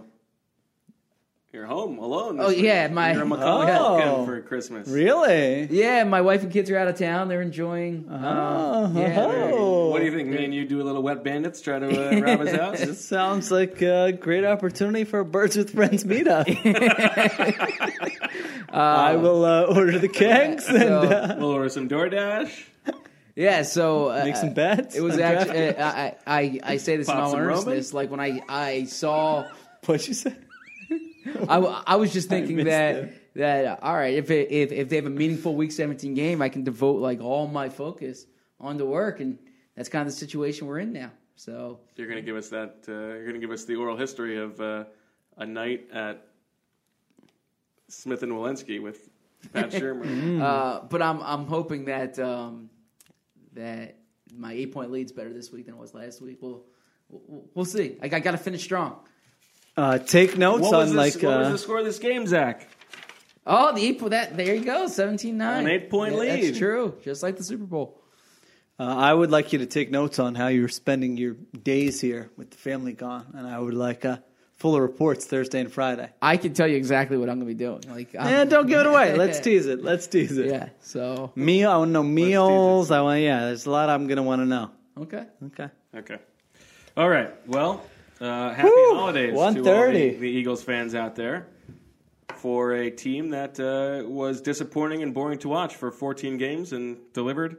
[1.52, 2.40] you're home alone.
[2.40, 2.60] Oh, week.
[2.62, 4.24] yeah, my- you're a Macaulay Oh.
[4.24, 4.88] For Christmas.
[4.88, 5.64] Really?
[5.70, 7.28] yeah, my wife and kids are out of town.
[7.28, 8.08] They're enjoying.
[8.08, 9.90] Uh, yeah, they're- Oh.
[9.90, 10.28] What do you think?
[10.30, 12.80] Me and you do a little wet bandits, try to uh, rob his house.
[12.80, 16.48] This sounds like a great opportunity for a Birds with Friends meetup.
[18.72, 22.64] I will uh, order the kegs and so- uh, We'll order some DoorDash.
[23.36, 23.62] yeah.
[23.62, 24.96] So uh, make some bets.
[24.96, 25.54] It was on actually.
[25.58, 25.78] DraftKings.
[25.78, 27.92] Uh, I, I I say this in Pop all some earnestness.
[27.94, 29.46] Like when I I saw.
[29.86, 30.34] What'd you say?
[31.48, 33.32] I, w- I was just thinking missed that it.
[33.36, 36.42] that uh, all right if, it, if if they have a meaningful week 17 game
[36.42, 38.26] I can devote like all my focus
[38.60, 39.38] onto work and
[39.76, 42.84] that's kind of the situation we're in now so You're going to give us that.
[42.88, 44.84] Uh, you're going to give us the oral history of uh,
[45.36, 46.26] a night at
[47.88, 49.08] Smith and Wollensky with
[49.52, 50.40] Pat Shurmur.
[50.40, 52.70] uh, but I'm I'm hoping that um,
[53.54, 53.96] that
[54.34, 56.64] my eight point lead's better this week than it was last week we'll
[57.08, 58.96] we'll, we'll see I, I got to finish strong
[59.76, 61.98] Uh, take notes what was, on this, like what was uh, the score of this
[61.98, 62.68] game, Zach?
[63.46, 66.44] oh the eight point that there you go 17-9 An eight-point Yeah, lead.
[66.44, 67.98] that's true just like the Super Bowl
[68.78, 72.30] uh, I would like you to take notes on how you're spending your days here
[72.38, 74.16] with the family gone, and I would like uh,
[74.62, 76.08] fuller reports Thursday and Friday.
[76.22, 78.68] I can tell you exactly what I'm going to be doing like I'm- Yeah, don't
[78.68, 79.16] give it away.
[79.16, 79.82] Let's tease it.
[79.82, 80.46] Let's tease it.
[80.46, 81.68] yeah so Meal.
[81.68, 82.92] I want to know meals.
[82.92, 83.20] I want.
[83.22, 84.70] Yeah, there's a lot I'm gonna want to know.
[84.98, 85.68] okay Okay.
[85.96, 86.18] Okay.
[86.96, 87.34] All right.
[87.48, 87.82] Well,
[88.20, 88.94] uh, happy Woo!
[88.94, 91.48] holidays to all the, the Eagles fans out there
[92.36, 96.98] for a team that uh, was disappointing and boring to watch for 14 games and
[97.12, 97.56] delivered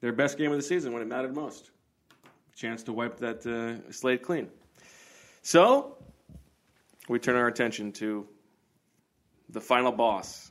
[0.00, 1.70] their best game of the season when it mattered most.
[2.54, 4.48] Chance to wipe that uh, slate clean.
[5.42, 5.95] So,
[7.08, 8.26] we turn our attention to
[9.50, 10.50] the final boss,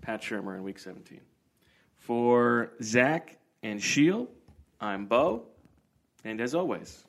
[0.00, 1.20] Pat Shurmur in Week 17.
[1.98, 4.28] For Zach and Sheil,
[4.80, 5.44] I'm Bo.
[6.24, 7.04] And as always,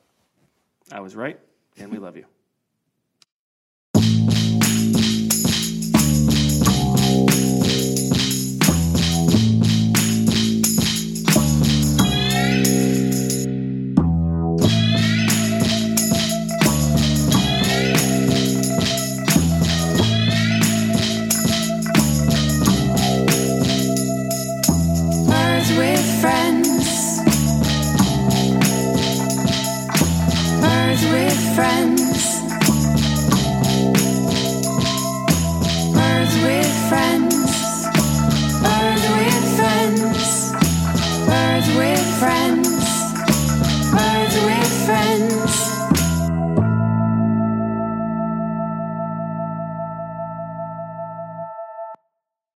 [0.92, 1.38] I was right,
[1.78, 2.26] and we love you.